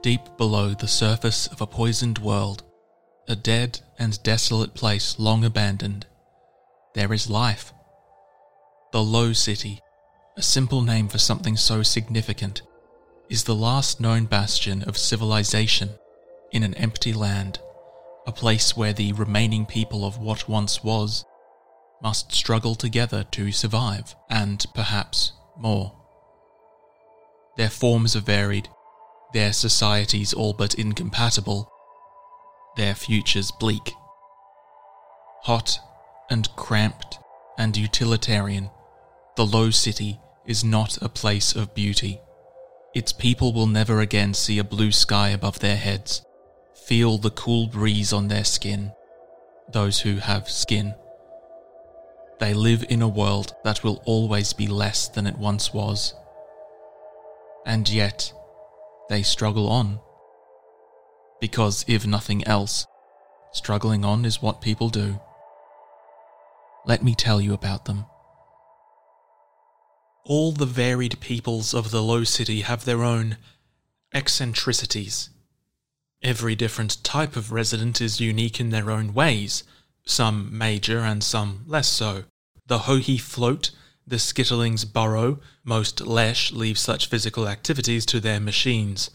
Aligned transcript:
Deep 0.00 0.20
below 0.36 0.74
the 0.74 0.86
surface 0.86 1.48
of 1.48 1.60
a 1.60 1.66
poisoned 1.66 2.18
world, 2.18 2.62
a 3.26 3.34
dead 3.34 3.80
and 3.98 4.22
desolate 4.22 4.72
place 4.72 5.18
long 5.18 5.44
abandoned, 5.44 6.06
there 6.94 7.12
is 7.12 7.28
life. 7.28 7.72
The 8.92 9.02
Low 9.02 9.32
City, 9.32 9.80
a 10.36 10.42
simple 10.42 10.82
name 10.82 11.08
for 11.08 11.18
something 11.18 11.56
so 11.56 11.82
significant, 11.82 12.62
is 13.28 13.44
the 13.44 13.56
last 13.56 14.00
known 14.00 14.26
bastion 14.26 14.82
of 14.84 14.96
civilization 14.96 15.90
in 16.52 16.62
an 16.62 16.74
empty 16.74 17.12
land, 17.12 17.58
a 18.26 18.32
place 18.32 18.76
where 18.76 18.92
the 18.92 19.12
remaining 19.14 19.66
people 19.66 20.04
of 20.04 20.18
what 20.18 20.48
once 20.48 20.82
was 20.84 21.24
must 22.00 22.32
struggle 22.32 22.76
together 22.76 23.24
to 23.32 23.50
survive, 23.50 24.14
and 24.30 24.64
perhaps 24.74 25.32
more. 25.56 25.92
Their 27.56 27.68
forms 27.68 28.14
are 28.14 28.20
varied, 28.20 28.68
their 29.32 29.52
societies 29.52 30.32
all 30.32 30.52
but 30.52 30.74
incompatible, 30.74 31.70
their 32.76 32.94
futures 32.94 33.50
bleak. 33.50 33.92
Hot 35.42 35.78
and 36.30 36.48
cramped 36.56 37.18
and 37.58 37.76
utilitarian, 37.76 38.70
the 39.36 39.46
Low 39.46 39.70
City 39.70 40.20
is 40.46 40.64
not 40.64 41.00
a 41.02 41.08
place 41.08 41.54
of 41.54 41.74
beauty. 41.74 42.20
Its 42.94 43.12
people 43.12 43.52
will 43.52 43.66
never 43.66 44.00
again 44.00 44.32
see 44.32 44.58
a 44.58 44.64
blue 44.64 44.92
sky 44.92 45.28
above 45.28 45.58
their 45.58 45.76
heads, 45.76 46.24
feel 46.86 47.18
the 47.18 47.30
cool 47.30 47.66
breeze 47.66 48.12
on 48.12 48.28
their 48.28 48.44
skin, 48.44 48.92
those 49.72 50.00
who 50.00 50.16
have 50.16 50.48
skin. 50.48 50.94
They 52.40 52.54
live 52.54 52.84
in 52.88 53.02
a 53.02 53.08
world 53.08 53.54
that 53.64 53.82
will 53.84 54.02
always 54.04 54.52
be 54.52 54.66
less 54.68 55.08
than 55.08 55.26
it 55.26 55.36
once 55.36 55.74
was. 55.74 56.14
And 57.66 57.88
yet, 57.88 58.32
they 59.08 59.22
struggle 59.22 59.68
on. 59.68 60.00
Because 61.40 61.84
if 61.88 62.06
nothing 62.06 62.46
else, 62.46 62.86
struggling 63.52 64.04
on 64.04 64.24
is 64.24 64.42
what 64.42 64.60
people 64.60 64.88
do. 64.88 65.20
Let 66.84 67.02
me 67.02 67.14
tell 67.14 67.40
you 67.40 67.54
about 67.54 67.84
them. 67.84 68.06
All 70.24 70.52
the 70.52 70.66
varied 70.66 71.20
peoples 71.20 71.72
of 71.72 71.90
the 71.90 72.02
Low 72.02 72.24
City 72.24 72.60
have 72.62 72.84
their 72.84 73.02
own 73.02 73.38
eccentricities. 74.12 75.30
Every 76.22 76.54
different 76.56 77.02
type 77.04 77.36
of 77.36 77.52
resident 77.52 78.00
is 78.00 78.20
unique 78.20 78.58
in 78.60 78.70
their 78.70 78.90
own 78.90 79.14
ways, 79.14 79.64
some 80.04 80.56
major 80.56 80.98
and 80.98 81.22
some 81.22 81.64
less 81.66 81.88
so. 81.88 82.24
The 82.66 82.80
Hohi 82.80 83.20
float, 83.20 83.70
the 84.08 84.16
skitterlings 84.16 84.90
burrow, 84.90 85.38
most 85.64 86.00
Lesh 86.00 86.50
leave 86.52 86.78
such 86.78 87.08
physical 87.08 87.46
activities 87.46 88.06
to 88.06 88.20
their 88.20 88.40
machines. 88.40 89.10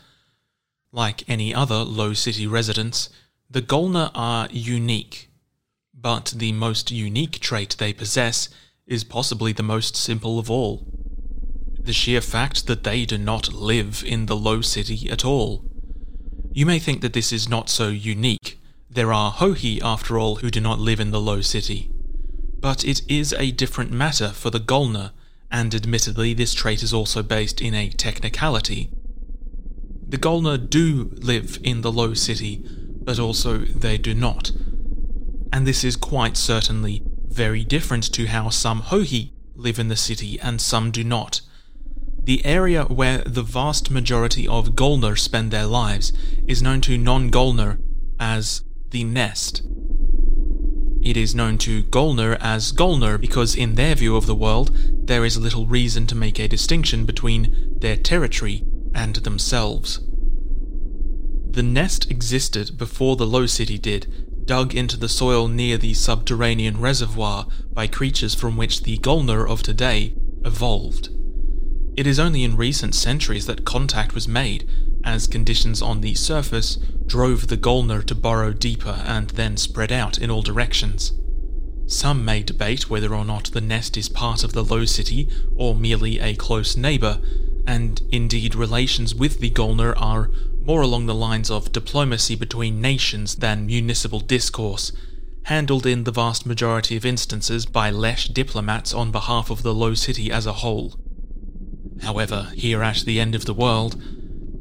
Like 0.91 1.27
any 1.27 1.53
other 1.53 1.77
low 1.77 2.13
city 2.13 2.45
residents, 2.45 3.09
the 3.49 3.61
Golnur 3.61 4.11
are 4.13 4.47
unique, 4.51 5.29
but 5.93 6.33
the 6.35 6.51
most 6.51 6.91
unique 6.91 7.39
trait 7.39 7.75
they 7.79 7.93
possess 7.93 8.49
is 8.85 9.03
possibly 9.03 9.53
the 9.53 9.63
most 9.63 9.95
simple 9.95 10.37
of 10.37 10.51
all. 10.51 10.85
The 11.79 11.93
sheer 11.93 12.21
fact 12.21 12.67
that 12.67 12.83
they 12.83 13.05
do 13.05 13.17
not 13.17 13.53
live 13.53 14.03
in 14.05 14.27
the 14.27 14.35
low 14.35 14.61
city 14.61 15.09
at 15.09 15.25
all. 15.25 15.65
You 16.51 16.65
may 16.65 16.79
think 16.79 17.01
that 17.01 17.13
this 17.13 17.33
is 17.33 17.49
not 17.49 17.69
so 17.69 17.89
unique. 17.89 18.59
There 18.89 19.11
are 19.11 19.33
Hohi, 19.33 19.81
after 19.81 20.19
all, 20.19 20.37
who 20.37 20.51
do 20.51 20.61
not 20.61 20.79
live 20.79 20.99
in 20.99 21.11
the 21.11 21.19
low 21.19 21.41
city. 21.41 21.89
But 22.63 22.85
it 22.85 23.01
is 23.09 23.33
a 23.33 23.51
different 23.51 23.91
matter 23.91 24.29
for 24.29 24.49
the 24.49 24.61
Golnur, 24.61 25.11
and 25.51 25.75
admittedly 25.75 26.33
this 26.33 26.53
trait 26.53 26.81
is 26.81 26.93
also 26.93 27.21
based 27.21 27.59
in 27.59 27.73
a 27.73 27.89
technicality. 27.89 28.89
The 30.07 30.17
Golnur 30.17 30.69
do 30.69 31.11
live 31.17 31.59
in 31.61 31.81
the 31.81 31.91
low 31.91 32.13
city, 32.13 32.63
but 33.03 33.19
also 33.19 33.57
they 33.57 33.97
do 33.97 34.13
not. 34.13 34.53
And 35.51 35.67
this 35.67 35.83
is 35.83 35.97
quite 35.97 36.37
certainly 36.37 37.03
very 37.27 37.65
different 37.65 38.09
to 38.13 38.27
how 38.27 38.47
some 38.47 38.83
Hohi 38.83 39.31
live 39.55 39.77
in 39.77 39.89
the 39.89 39.97
city 39.97 40.39
and 40.39 40.61
some 40.61 40.89
do 40.89 41.03
not. 41.03 41.41
The 42.17 42.45
area 42.45 42.85
where 42.85 43.17
the 43.25 43.43
vast 43.43 43.91
majority 43.91 44.47
of 44.47 44.69
Golnur 44.69 45.19
spend 45.19 45.51
their 45.51 45.65
lives 45.65 46.13
is 46.47 46.61
known 46.61 46.79
to 46.81 46.97
non 46.97 47.29
Golnur 47.29 47.79
as 48.21 48.63
the 48.91 49.03
Nest. 49.03 49.63
It 51.03 51.17
is 51.17 51.35
known 51.35 51.57
to 51.59 51.83
Golnur 51.83 52.37
as 52.39 52.71
Golnur 52.71 53.19
because, 53.19 53.55
in 53.55 53.75
their 53.75 53.93
view 53.93 54.15
of 54.15 54.25
the 54.25 54.33
world, 54.33 54.71
there 55.05 55.25
is 55.25 55.37
little 55.37 55.67
reason 55.67 56.07
to 56.07 56.15
make 56.15 56.39
a 56.39 56.47
distinction 56.47 57.03
between 57.03 57.75
their 57.77 57.97
territory 57.97 58.63
and 58.95 59.17
themselves. 59.17 59.99
The 61.51 61.61
nest 61.61 62.09
existed 62.09 62.77
before 62.77 63.17
the 63.17 63.27
Low 63.27 63.47
City 63.47 63.77
did, 63.77 64.45
dug 64.45 64.73
into 64.73 64.95
the 64.95 65.09
soil 65.09 65.49
near 65.49 65.77
the 65.77 65.93
subterranean 65.93 66.79
reservoir 66.79 67.47
by 67.73 67.87
creatures 67.87 68.33
from 68.33 68.55
which 68.55 68.83
the 68.83 68.97
Golnur 68.99 69.45
of 69.47 69.61
today 69.61 70.15
evolved. 70.45 71.09
It 71.97 72.07
is 72.07 72.17
only 72.17 72.43
in 72.43 72.55
recent 72.55 72.95
centuries 72.95 73.45
that 73.45 73.65
contact 73.65 74.15
was 74.15 74.27
made, 74.27 74.67
as 75.03 75.27
conditions 75.27 75.81
on 75.81 76.01
the 76.01 76.13
surface 76.15 76.77
drove 77.05 77.47
the 77.47 77.57
Golnur 77.57 78.03
to 78.05 78.15
burrow 78.15 78.53
deeper 78.53 79.03
and 79.05 79.29
then 79.31 79.57
spread 79.57 79.91
out 79.91 80.17
in 80.17 80.31
all 80.31 80.41
directions. 80.41 81.13
Some 81.85 82.23
may 82.23 82.43
debate 82.43 82.89
whether 82.89 83.13
or 83.13 83.25
not 83.25 83.51
the 83.51 83.61
nest 83.61 83.97
is 83.97 84.09
part 84.09 84.43
of 84.43 84.53
the 84.53 84.63
Low 84.63 84.85
City 84.85 85.27
or 85.55 85.75
merely 85.75 86.19
a 86.19 86.35
close 86.35 86.77
neighbour, 86.77 87.19
and 87.67 88.01
indeed 88.11 88.55
relations 88.55 89.13
with 89.13 89.39
the 89.39 89.51
Golnur 89.51 89.93
are 89.97 90.31
more 90.63 90.81
along 90.81 91.05
the 91.05 91.13
lines 91.13 91.51
of 91.51 91.73
diplomacy 91.73 92.35
between 92.35 92.81
nations 92.81 93.35
than 93.35 93.65
municipal 93.65 94.21
discourse, 94.21 94.93
handled 95.43 95.85
in 95.85 96.05
the 96.05 96.11
vast 96.11 96.45
majority 96.45 96.95
of 96.95 97.05
instances 97.05 97.65
by 97.65 97.89
Lesh 97.91 98.29
diplomats 98.29 98.93
on 98.93 99.11
behalf 99.11 99.49
of 99.49 99.61
the 99.61 99.73
Low 99.73 99.93
City 99.93 100.31
as 100.31 100.45
a 100.45 100.53
whole. 100.53 100.97
However, 102.01 102.51
here 102.55 102.81
at 102.81 102.99
the 102.99 103.19
end 103.19 103.35
of 103.35 103.45
the 103.45 103.53
world, 103.53 104.01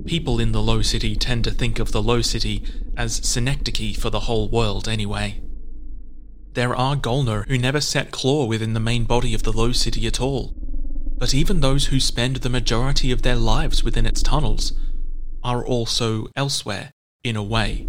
people 0.07 0.41
in 0.41 0.53
the 0.53 0.63
Low 0.63 0.83
City 0.83 1.17
tend 1.17 1.45
to 1.45 1.51
think 1.51 1.79
of 1.79 1.93
the 1.93 2.03
Low 2.03 2.21
City 2.23 2.65
as 2.97 3.27
synecdoche 3.27 3.97
for 3.97 4.11
the 4.11 4.21
whole 4.21 4.49
world 4.49 4.89
anyway. 4.89 5.41
There 6.55 6.75
are 6.75 6.97
Golnur 6.97 7.47
who 7.49 7.57
never 7.57 7.81
set 7.81 8.11
claw 8.11 8.45
within 8.45 8.75
the 8.75 8.81
main 8.81 9.05
body 9.05 9.33
of 9.35 9.43
the 9.43 9.53
Low 9.53 9.73
City 9.73 10.07
at 10.07 10.21
all, 10.21 10.55
but 11.17 11.35
even 11.35 11.61
those 11.61 11.87
who 11.87 12.01
spend 12.01 12.37
the 12.37 12.51
majority 12.51 13.11
of 13.11 13.23
their 13.23 13.37
lives 13.37 13.83
within 13.83 14.07
its 14.07 14.23
tunnels 14.23 14.73
are 15.43 15.65
also 15.65 16.29
elsewhere, 16.37 16.93
in 17.25 17.37
a 17.37 17.43
way. 17.43 17.89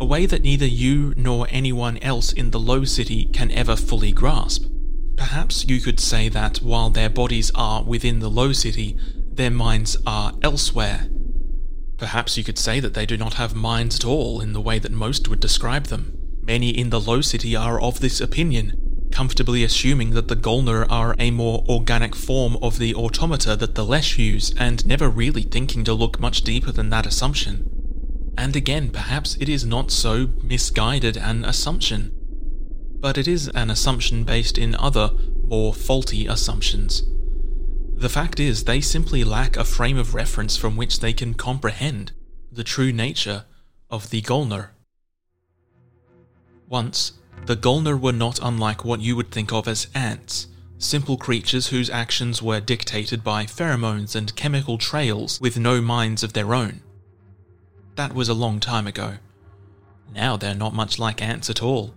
A 0.00 0.04
way 0.04 0.26
that 0.26 0.42
neither 0.42 0.66
you 0.66 1.12
nor 1.16 1.46
anyone 1.50 1.98
else 1.98 2.32
in 2.32 2.50
the 2.50 2.58
Low 2.58 2.84
City 2.84 3.26
can 3.26 3.50
ever 3.50 3.76
fully 3.76 4.10
grasp. 4.10 4.64
Perhaps 5.16 5.66
you 5.68 5.80
could 5.80 6.00
say 6.00 6.28
that 6.30 6.58
while 6.58 6.90
their 6.90 7.10
bodies 7.10 7.52
are 7.54 7.84
within 7.84 8.20
the 8.20 8.30
Low 8.30 8.52
City, 8.52 8.96
their 9.30 9.50
minds 9.50 9.96
are 10.06 10.32
elsewhere. 10.42 11.08
Perhaps 12.02 12.36
you 12.36 12.42
could 12.42 12.58
say 12.58 12.80
that 12.80 12.94
they 12.94 13.06
do 13.06 13.16
not 13.16 13.34
have 13.34 13.54
minds 13.54 13.94
at 13.94 14.04
all 14.04 14.40
in 14.40 14.54
the 14.54 14.60
way 14.60 14.80
that 14.80 14.90
most 14.90 15.28
would 15.28 15.38
describe 15.38 15.84
them. 15.84 16.18
Many 16.42 16.70
in 16.70 16.90
the 16.90 17.00
Low 17.00 17.20
City 17.20 17.54
are 17.54 17.80
of 17.80 18.00
this 18.00 18.20
opinion, 18.20 19.06
comfortably 19.12 19.62
assuming 19.62 20.10
that 20.10 20.26
the 20.26 20.34
Golnur 20.34 20.84
are 20.90 21.14
a 21.20 21.30
more 21.30 21.64
organic 21.68 22.16
form 22.16 22.56
of 22.60 22.80
the 22.80 22.92
automata 22.92 23.54
that 23.54 23.76
the 23.76 23.84
Lesh 23.84 24.18
use, 24.18 24.52
and 24.58 24.84
never 24.84 25.08
really 25.08 25.42
thinking 25.42 25.84
to 25.84 25.94
look 25.94 26.18
much 26.18 26.42
deeper 26.42 26.72
than 26.72 26.90
that 26.90 27.06
assumption. 27.06 27.70
And 28.36 28.56
again, 28.56 28.90
perhaps 28.90 29.36
it 29.38 29.48
is 29.48 29.64
not 29.64 29.92
so 29.92 30.30
misguided 30.42 31.16
an 31.16 31.44
assumption. 31.44 32.10
But 32.98 33.16
it 33.16 33.28
is 33.28 33.46
an 33.50 33.70
assumption 33.70 34.24
based 34.24 34.58
in 34.58 34.74
other, 34.74 35.12
more 35.44 35.72
faulty 35.72 36.26
assumptions. 36.26 37.04
The 38.02 38.08
fact 38.08 38.40
is, 38.40 38.64
they 38.64 38.80
simply 38.80 39.22
lack 39.22 39.56
a 39.56 39.62
frame 39.62 39.96
of 39.96 40.12
reference 40.12 40.56
from 40.56 40.76
which 40.76 40.98
they 40.98 41.12
can 41.12 41.34
comprehend 41.34 42.10
the 42.50 42.64
true 42.64 42.92
nature 42.92 43.44
of 43.90 44.10
the 44.10 44.20
Golnur. 44.22 44.70
Once, 46.68 47.12
the 47.46 47.54
Golnur 47.54 47.96
were 47.96 48.10
not 48.10 48.40
unlike 48.42 48.84
what 48.84 49.00
you 49.00 49.14
would 49.14 49.30
think 49.30 49.52
of 49.52 49.68
as 49.68 49.86
ants, 49.94 50.48
simple 50.78 51.16
creatures 51.16 51.68
whose 51.68 51.88
actions 51.88 52.42
were 52.42 52.58
dictated 52.58 53.22
by 53.22 53.44
pheromones 53.46 54.16
and 54.16 54.34
chemical 54.34 54.78
trails 54.78 55.40
with 55.40 55.56
no 55.56 55.80
minds 55.80 56.24
of 56.24 56.32
their 56.32 56.56
own. 56.56 56.80
That 57.94 58.16
was 58.16 58.28
a 58.28 58.34
long 58.34 58.58
time 58.58 58.88
ago. 58.88 59.18
Now 60.12 60.36
they're 60.36 60.56
not 60.56 60.74
much 60.74 60.98
like 60.98 61.22
ants 61.22 61.48
at 61.48 61.62
all. 61.62 61.94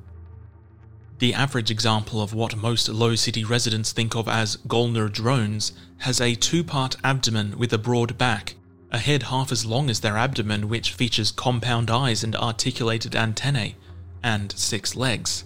The 1.19 1.33
average 1.33 1.71
example 1.71 2.21
of 2.21 2.33
what 2.33 2.57
most 2.57 2.89
low 2.89 3.15
city 3.15 3.45
residents 3.45 3.93
think 3.93 4.15
of 4.15 4.27
as 4.27 4.57
Golnur 4.67 5.11
drones 5.11 5.71
has 5.99 6.19
a 6.19 6.35
two 6.35 6.63
part 6.63 6.97
abdomen 7.03 7.57
with 7.57 7.71
a 7.71 7.77
broad 7.77 8.17
back, 8.17 8.55
a 8.91 8.97
head 8.97 9.23
half 9.23 9.51
as 9.51 9.65
long 9.65 9.89
as 9.89 10.01
their 10.01 10.17
abdomen, 10.17 10.67
which 10.67 10.91
features 10.91 11.31
compound 11.31 11.89
eyes 11.89 12.23
and 12.23 12.35
articulated 12.35 13.15
antennae, 13.15 13.75
and 14.21 14.51
six 14.53 14.95
legs. 14.95 15.45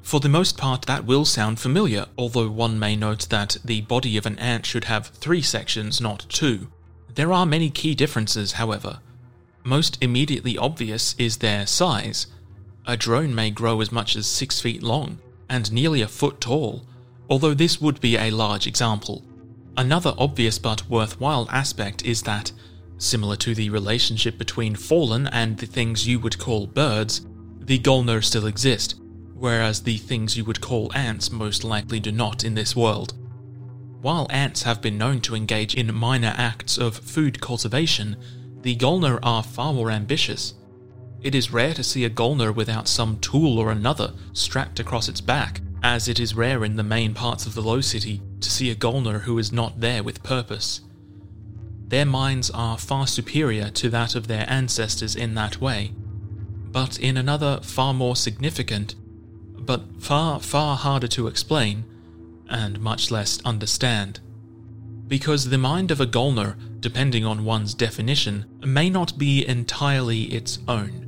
For 0.00 0.20
the 0.20 0.28
most 0.28 0.56
part, 0.56 0.82
that 0.82 1.04
will 1.04 1.24
sound 1.24 1.58
familiar, 1.58 2.06
although 2.16 2.48
one 2.48 2.78
may 2.78 2.96
note 2.96 3.28
that 3.30 3.58
the 3.64 3.82
body 3.82 4.16
of 4.16 4.26
an 4.26 4.38
ant 4.38 4.64
should 4.64 4.84
have 4.84 5.08
three 5.08 5.42
sections, 5.42 6.00
not 6.00 6.24
two. 6.28 6.68
There 7.14 7.32
are 7.32 7.44
many 7.44 7.68
key 7.68 7.94
differences, 7.94 8.52
however. 8.52 9.00
Most 9.64 9.98
immediately 10.00 10.56
obvious 10.56 11.14
is 11.18 11.38
their 11.38 11.66
size. 11.66 12.28
A 12.88 12.96
drone 12.96 13.34
may 13.34 13.50
grow 13.50 13.82
as 13.82 13.92
much 13.92 14.16
as 14.16 14.26
6 14.26 14.62
feet 14.62 14.82
long 14.82 15.18
and 15.50 15.70
nearly 15.70 16.00
a 16.00 16.08
foot 16.08 16.40
tall, 16.40 16.86
although 17.28 17.52
this 17.52 17.82
would 17.82 18.00
be 18.00 18.16
a 18.16 18.30
large 18.30 18.66
example. 18.66 19.22
Another 19.76 20.14
obvious 20.16 20.58
but 20.58 20.88
worthwhile 20.88 21.46
aspect 21.50 22.02
is 22.06 22.22
that, 22.22 22.50
similar 22.96 23.36
to 23.36 23.54
the 23.54 23.68
relationship 23.68 24.38
between 24.38 24.74
fallen 24.74 25.26
and 25.26 25.58
the 25.58 25.66
things 25.66 26.08
you 26.08 26.18
would 26.18 26.38
call 26.38 26.66
birds, 26.66 27.26
the 27.60 27.78
Golnur 27.78 28.24
still 28.24 28.46
exist, 28.46 28.94
whereas 29.34 29.82
the 29.82 29.98
things 29.98 30.38
you 30.38 30.46
would 30.46 30.62
call 30.62 30.90
ants 30.94 31.30
most 31.30 31.64
likely 31.64 32.00
do 32.00 32.10
not 32.10 32.42
in 32.42 32.54
this 32.54 32.74
world. 32.74 33.12
While 34.00 34.28
ants 34.30 34.62
have 34.62 34.80
been 34.80 34.96
known 34.96 35.20
to 35.22 35.36
engage 35.36 35.74
in 35.74 35.94
minor 35.94 36.32
acts 36.38 36.78
of 36.78 36.96
food 36.96 37.38
cultivation, 37.42 38.16
the 38.62 38.76
Golnur 38.76 39.18
are 39.22 39.42
far 39.42 39.74
more 39.74 39.90
ambitious. 39.90 40.54
It 41.20 41.34
is 41.34 41.52
rare 41.52 41.74
to 41.74 41.82
see 41.82 42.04
a 42.04 42.10
Golnur 42.10 42.54
without 42.54 42.88
some 42.88 43.18
tool 43.18 43.58
or 43.58 43.70
another 43.70 44.12
strapped 44.32 44.78
across 44.78 45.08
its 45.08 45.20
back, 45.20 45.60
as 45.82 46.08
it 46.08 46.20
is 46.20 46.34
rare 46.34 46.64
in 46.64 46.76
the 46.76 46.82
main 46.82 47.14
parts 47.14 47.46
of 47.46 47.54
the 47.54 47.62
Low 47.62 47.80
City 47.80 48.22
to 48.40 48.50
see 48.50 48.70
a 48.70 48.76
Golnur 48.76 49.22
who 49.22 49.38
is 49.38 49.52
not 49.52 49.80
there 49.80 50.02
with 50.02 50.22
purpose. 50.22 50.82
Their 51.88 52.06
minds 52.06 52.50
are 52.50 52.78
far 52.78 53.06
superior 53.06 53.70
to 53.70 53.90
that 53.90 54.14
of 54.14 54.28
their 54.28 54.44
ancestors 54.48 55.16
in 55.16 55.34
that 55.34 55.60
way, 55.60 55.92
but 56.70 56.98
in 56.98 57.16
another 57.16 57.60
far 57.62 57.94
more 57.94 58.14
significant, 58.14 58.94
but 59.56 59.82
far, 59.98 60.38
far 60.40 60.76
harder 60.76 61.08
to 61.08 61.26
explain, 61.26 61.84
and 62.48 62.80
much 62.80 63.10
less 63.10 63.40
understand 63.44 64.20
because 65.08 65.48
the 65.48 65.58
mind 65.58 65.90
of 65.90 66.00
a 66.00 66.06
Golnur, 66.06 66.54
depending 66.80 67.24
on 67.24 67.44
one's 67.44 67.74
definition, 67.74 68.44
may 68.62 68.90
not 68.90 69.18
be 69.18 69.46
entirely 69.46 70.24
its 70.24 70.58
own. 70.68 71.07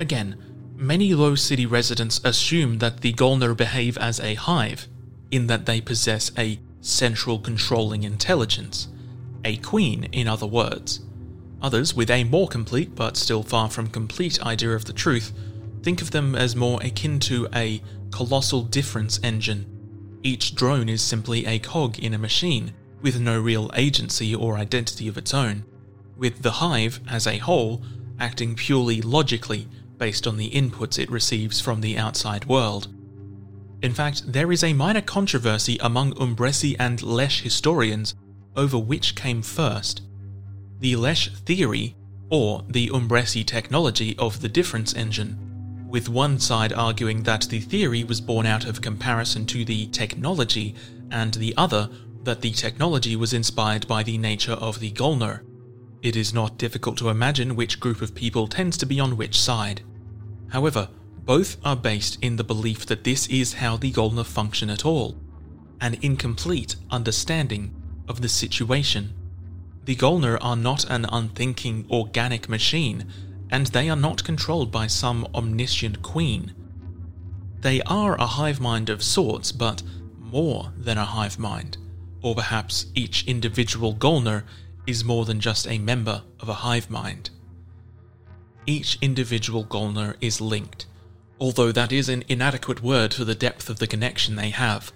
Again, 0.00 0.36
many 0.76 1.14
low 1.14 1.34
city 1.34 1.66
residents 1.66 2.20
assume 2.24 2.78
that 2.78 3.00
the 3.00 3.12
Golnur 3.12 3.56
behave 3.56 3.96
as 3.98 4.20
a 4.20 4.34
hive, 4.34 4.86
in 5.30 5.46
that 5.46 5.66
they 5.66 5.80
possess 5.80 6.30
a 6.38 6.58
central 6.80 7.38
controlling 7.38 8.02
intelligence, 8.02 8.88
a 9.44 9.56
queen, 9.56 10.04
in 10.12 10.28
other 10.28 10.46
words. 10.46 11.00
Others, 11.62 11.94
with 11.94 12.10
a 12.10 12.24
more 12.24 12.48
complete 12.48 12.94
but 12.94 13.16
still 13.16 13.42
far 13.42 13.70
from 13.70 13.88
complete 13.88 14.44
idea 14.44 14.72
of 14.72 14.84
the 14.84 14.92
truth, 14.92 15.32
think 15.82 16.02
of 16.02 16.10
them 16.10 16.34
as 16.34 16.54
more 16.54 16.80
akin 16.82 17.18
to 17.20 17.48
a 17.54 17.82
colossal 18.10 18.62
difference 18.62 19.18
engine 19.22 19.66
each 20.26 20.56
drone 20.56 20.88
is 20.88 21.02
simply 21.02 21.46
a 21.46 21.60
cog 21.60 22.00
in 22.00 22.12
a 22.12 22.18
machine, 22.18 22.72
with 23.00 23.20
no 23.20 23.40
real 23.40 23.70
agency 23.74 24.34
or 24.34 24.58
identity 24.58 25.06
of 25.06 25.16
its 25.16 25.32
own, 25.32 25.64
with 26.16 26.42
the 26.42 26.50
hive, 26.50 26.98
as 27.08 27.28
a 27.28 27.38
whole, 27.38 27.80
acting 28.18 28.56
purely 28.56 29.00
logically 29.00 29.68
based 29.98 30.26
on 30.26 30.36
the 30.36 30.50
inputs 30.50 30.98
it 30.98 31.10
receives 31.10 31.60
from 31.60 31.80
the 31.80 31.96
outside 31.98 32.44
world. 32.44 32.88
In 33.82 33.92
fact, 33.92 34.32
there 34.32 34.52
is 34.52 34.64
a 34.64 34.72
minor 34.72 35.00
controversy 35.00 35.78
among 35.80 36.14
Umbresi 36.14 36.76
and 36.78 37.02
Lesh 37.02 37.42
historians 37.42 38.14
over 38.56 38.78
which 38.78 39.14
came 39.14 39.42
first 39.42 40.02
the 40.78 40.96
Lesh 40.96 41.30
theory 41.30 41.96
or 42.30 42.64
the 42.68 42.88
Umbresi 42.88 43.44
technology 43.44 44.14
of 44.18 44.40
the 44.40 44.48
difference 44.48 44.94
engine 44.94 45.46
with 45.88 46.08
one 46.08 46.38
side 46.38 46.72
arguing 46.72 47.22
that 47.22 47.42
the 47.42 47.60
theory 47.60 48.04
was 48.04 48.20
born 48.20 48.46
out 48.46 48.64
of 48.66 48.82
comparison 48.82 49.46
to 49.46 49.64
the 49.64 49.86
technology, 49.86 50.74
and 51.10 51.34
the 51.34 51.54
other 51.56 51.88
that 52.24 52.40
the 52.40 52.50
technology 52.50 53.14
was 53.16 53.32
inspired 53.32 53.86
by 53.86 54.02
the 54.02 54.18
nature 54.18 54.52
of 54.52 54.80
the 54.80 54.90
Golnur. 54.92 55.40
It 56.02 56.16
is 56.16 56.34
not 56.34 56.58
difficult 56.58 56.96
to 56.98 57.08
imagine 57.08 57.56
which 57.56 57.80
group 57.80 58.02
of 58.02 58.14
people 58.14 58.46
tends 58.46 58.76
to 58.78 58.86
be 58.86 59.00
on 59.00 59.16
which 59.16 59.38
side. 59.38 59.82
However, 60.48 60.88
both 61.24 61.56
are 61.64 61.76
based 61.76 62.18
in 62.22 62.36
the 62.36 62.44
belief 62.44 62.86
that 62.86 63.04
this 63.04 63.26
is 63.26 63.54
how 63.54 63.76
the 63.76 63.92
Golnur 63.92 64.24
function 64.24 64.70
at 64.70 64.84
all, 64.84 65.16
an 65.80 65.96
incomplete 66.02 66.76
understanding 66.90 67.74
of 68.08 68.22
the 68.22 68.28
situation. 68.28 69.12
The 69.84 69.96
Golnur 69.96 70.38
are 70.40 70.56
not 70.56 70.84
an 70.90 71.06
unthinking 71.10 71.86
organic 71.90 72.48
machine 72.48 73.06
and 73.50 73.66
they 73.66 73.88
are 73.88 73.96
not 73.96 74.24
controlled 74.24 74.70
by 74.70 74.86
some 74.86 75.26
omniscient 75.34 76.02
queen. 76.02 76.54
They 77.60 77.80
are 77.82 78.16
a 78.16 78.26
hive 78.26 78.60
mind 78.60 78.88
of 78.88 79.02
sorts, 79.02 79.52
but 79.52 79.82
more 80.18 80.72
than 80.76 80.98
a 80.98 81.04
hive 81.04 81.38
mind, 81.38 81.78
or 82.22 82.34
perhaps 82.34 82.86
each 82.94 83.24
individual 83.26 83.94
Golnur 83.94 84.44
is 84.86 85.04
more 85.04 85.24
than 85.24 85.40
just 85.40 85.66
a 85.66 85.78
member 85.78 86.22
of 86.40 86.48
a 86.48 86.54
hive 86.54 86.90
mind. 86.90 87.30
Each 88.66 88.98
individual 89.00 89.64
Golnur 89.64 90.16
is 90.20 90.40
linked, 90.40 90.86
although 91.38 91.72
that 91.72 91.92
is 91.92 92.08
an 92.08 92.24
inadequate 92.28 92.82
word 92.82 93.14
for 93.14 93.24
the 93.24 93.34
depth 93.34 93.70
of 93.70 93.78
the 93.78 93.86
connection 93.86 94.36
they 94.36 94.50
have. 94.50 94.92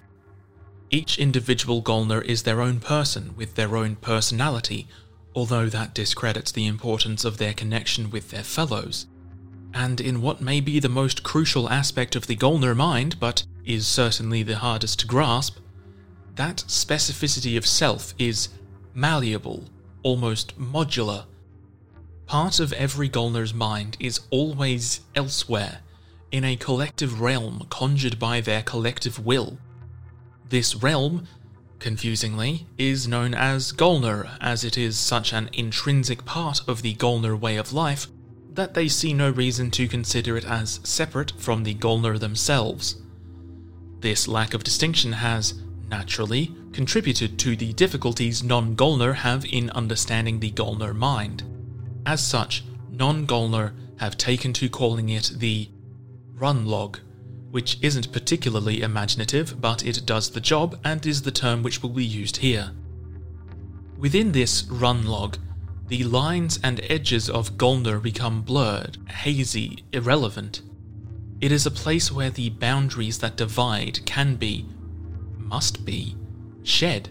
Each 0.89 1.17
individual 1.17 1.81
Golnur 1.81 2.23
is 2.25 2.43
their 2.43 2.61
own 2.61 2.79
person 2.79 3.33
with 3.37 3.55
their 3.55 3.77
own 3.77 3.95
personality, 3.95 4.87
although 5.33 5.67
that 5.69 5.93
discredits 5.93 6.51
the 6.51 6.67
importance 6.67 7.23
of 7.23 7.37
their 7.37 7.53
connection 7.53 8.09
with 8.09 8.29
their 8.29 8.43
fellows. 8.43 9.07
And 9.73 10.01
in 10.01 10.21
what 10.21 10.41
may 10.41 10.59
be 10.59 10.79
the 10.81 10.89
most 10.89 11.23
crucial 11.23 11.69
aspect 11.69 12.17
of 12.17 12.27
the 12.27 12.35
Golnur 12.35 12.75
mind, 12.75 13.19
but 13.19 13.45
is 13.63 13.87
certainly 13.87 14.43
the 14.43 14.57
hardest 14.57 14.99
to 14.99 15.07
grasp, 15.07 15.57
that 16.35 16.57
specificity 16.67 17.57
of 17.57 17.65
self 17.65 18.13
is 18.17 18.49
malleable, 18.93 19.69
almost 20.03 20.59
modular. 20.59 21.25
Part 22.25 22.59
of 22.59 22.73
every 22.73 23.09
Golnur's 23.09 23.53
mind 23.53 23.97
is 23.99 24.21
always 24.29 25.01
elsewhere, 25.15 25.79
in 26.31 26.43
a 26.43 26.55
collective 26.55 27.19
realm 27.19 27.67
conjured 27.69 28.17
by 28.19 28.41
their 28.41 28.61
collective 28.61 29.25
will. 29.25 29.57
This 30.49 30.75
realm 30.75 31.27
confusingly, 31.81 32.67
is 32.77 33.07
known 33.07 33.33
as 33.33 33.73
Golnur, 33.73 34.37
as 34.39 34.63
it 34.63 34.77
is 34.77 34.97
such 34.97 35.33
an 35.33 35.49
intrinsic 35.51 36.23
part 36.23 36.61
of 36.67 36.81
the 36.81 36.93
Golnur 36.95 37.37
way 37.37 37.57
of 37.57 37.73
life 37.73 38.07
that 38.53 38.73
they 38.73 38.87
see 38.87 39.13
no 39.13 39.29
reason 39.29 39.71
to 39.71 39.87
consider 39.87 40.37
it 40.37 40.45
as 40.45 40.79
separate 40.83 41.31
from 41.37 41.63
the 41.63 41.73
Golnur 41.73 42.19
themselves. 42.19 43.01
This 43.99 44.27
lack 44.27 44.53
of 44.53 44.63
distinction 44.63 45.13
has, 45.13 45.55
naturally, 45.91 46.55
contributed 46.73 47.37
to 47.37 47.55
the 47.55 47.73
difficulties 47.73 48.41
non 48.41 48.75
Golnur 48.75 49.13
have 49.13 49.45
in 49.45 49.69
understanding 49.71 50.39
the 50.39 50.51
Golnur 50.51 50.95
mind. 50.95 51.43
As 52.05 52.25
such, 52.25 52.63
non 52.89 53.27
Golnur 53.27 53.73
have 53.99 54.17
taken 54.17 54.53
to 54.53 54.69
calling 54.69 55.09
it 55.09 55.33
the 55.35 55.69
run 56.33 56.65
log 56.65 56.97
which 57.51 57.77
isn't 57.81 58.13
particularly 58.13 58.81
imaginative, 58.81 59.59
but 59.59 59.85
it 59.85 60.05
does 60.05 60.29
the 60.29 60.39
job 60.39 60.79
and 60.83 61.05
is 61.05 61.21
the 61.21 61.31
term 61.31 61.61
which 61.61 61.83
will 61.83 61.89
be 61.89 62.05
used 62.05 62.37
here. 62.37 62.71
Within 63.97 64.31
this 64.31 64.63
run 64.63 65.05
log, 65.05 65.37
the 65.87 66.03
lines 66.05 66.57
and 66.63 66.79
edges 66.89 67.29
of 67.29 67.57
Golnur 67.57 68.01
become 68.01 68.41
blurred, 68.41 68.97
hazy, 69.09 69.83
irrelevant. 69.91 70.61
It 71.41 71.51
is 71.51 71.65
a 71.65 71.71
place 71.71 72.11
where 72.11 72.29
the 72.29 72.49
boundaries 72.49 73.17
that 73.19 73.35
divide 73.35 74.05
can 74.05 74.35
be, 74.35 74.65
must 75.51 75.85
be, 75.85 76.15
shed, 76.63 77.09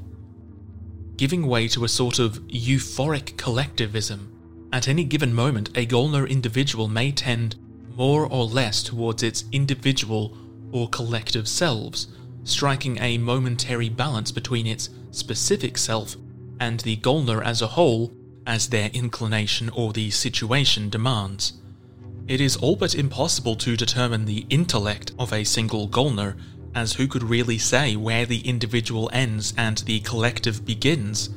giving 1.16 1.46
way 1.46 1.68
to 1.68 1.84
a 1.84 1.88
sort 1.88 2.18
of 2.18 2.40
euphoric 2.48 3.36
collectivism. 3.36 4.32
At 4.72 4.88
any 4.88 5.04
given 5.04 5.34
moment, 5.34 5.68
a 5.76 5.86
Golnur 5.86 6.28
individual 6.28 6.88
may 6.88 7.12
tend 7.12 7.56
more 7.94 8.26
or 8.26 8.46
less 8.46 8.82
towards 8.82 9.22
its 9.22 9.44
individual 9.52 10.34
or 10.72 10.88
collective 10.88 11.46
selves, 11.46 12.06
striking 12.44 12.98
a 12.98 13.18
momentary 13.18 13.90
balance 13.90 14.32
between 14.32 14.66
its 14.66 14.88
specific 15.10 15.76
self 15.76 16.16
and 16.58 16.80
the 16.80 16.96
Golnur 16.96 17.44
as 17.44 17.60
a 17.60 17.66
whole 17.66 18.10
as 18.46 18.68
their 18.68 18.88
inclination 18.94 19.68
or 19.68 19.92
the 19.92 20.10
situation 20.10 20.88
demands. 20.88 21.52
It 22.26 22.40
is 22.40 22.56
all 22.56 22.76
but 22.76 22.94
impossible 22.94 23.56
to 23.56 23.76
determine 23.76 24.24
the 24.24 24.46
intellect 24.48 25.12
of 25.18 25.32
a 25.32 25.44
single 25.44 25.88
Golnur, 25.88 26.36
as 26.74 26.94
who 26.94 27.06
could 27.06 27.22
really 27.22 27.58
say 27.58 27.96
where 27.96 28.26
the 28.26 28.40
individual 28.40 29.10
ends 29.12 29.52
and 29.56 29.78
the 29.78 30.00
collective 30.00 30.64
begins? 30.64 31.30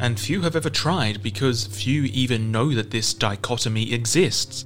And 0.00 0.18
few 0.18 0.42
have 0.42 0.56
ever 0.56 0.70
tried 0.70 1.22
because 1.22 1.66
few 1.66 2.04
even 2.04 2.52
know 2.52 2.72
that 2.74 2.90
this 2.90 3.12
dichotomy 3.12 3.92
exists, 3.92 4.64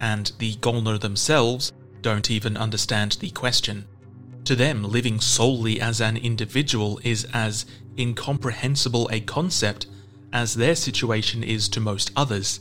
and 0.00 0.32
the 0.38 0.54
Golnur 0.56 1.00
themselves 1.00 1.72
don't 2.00 2.30
even 2.30 2.56
understand 2.56 3.12
the 3.20 3.30
question. 3.30 3.86
To 4.44 4.56
them, 4.56 4.82
living 4.82 5.20
solely 5.20 5.80
as 5.80 6.00
an 6.00 6.16
individual 6.16 7.00
is 7.04 7.26
as 7.32 7.64
incomprehensible 7.96 9.08
a 9.12 9.20
concept 9.20 9.86
as 10.32 10.54
their 10.54 10.74
situation 10.74 11.44
is 11.44 11.68
to 11.68 11.80
most 11.80 12.10
others. 12.16 12.60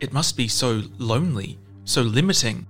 It 0.00 0.12
must 0.14 0.36
be 0.36 0.48
so 0.48 0.82
lonely, 0.96 1.58
so 1.84 2.00
limiting. 2.00 2.66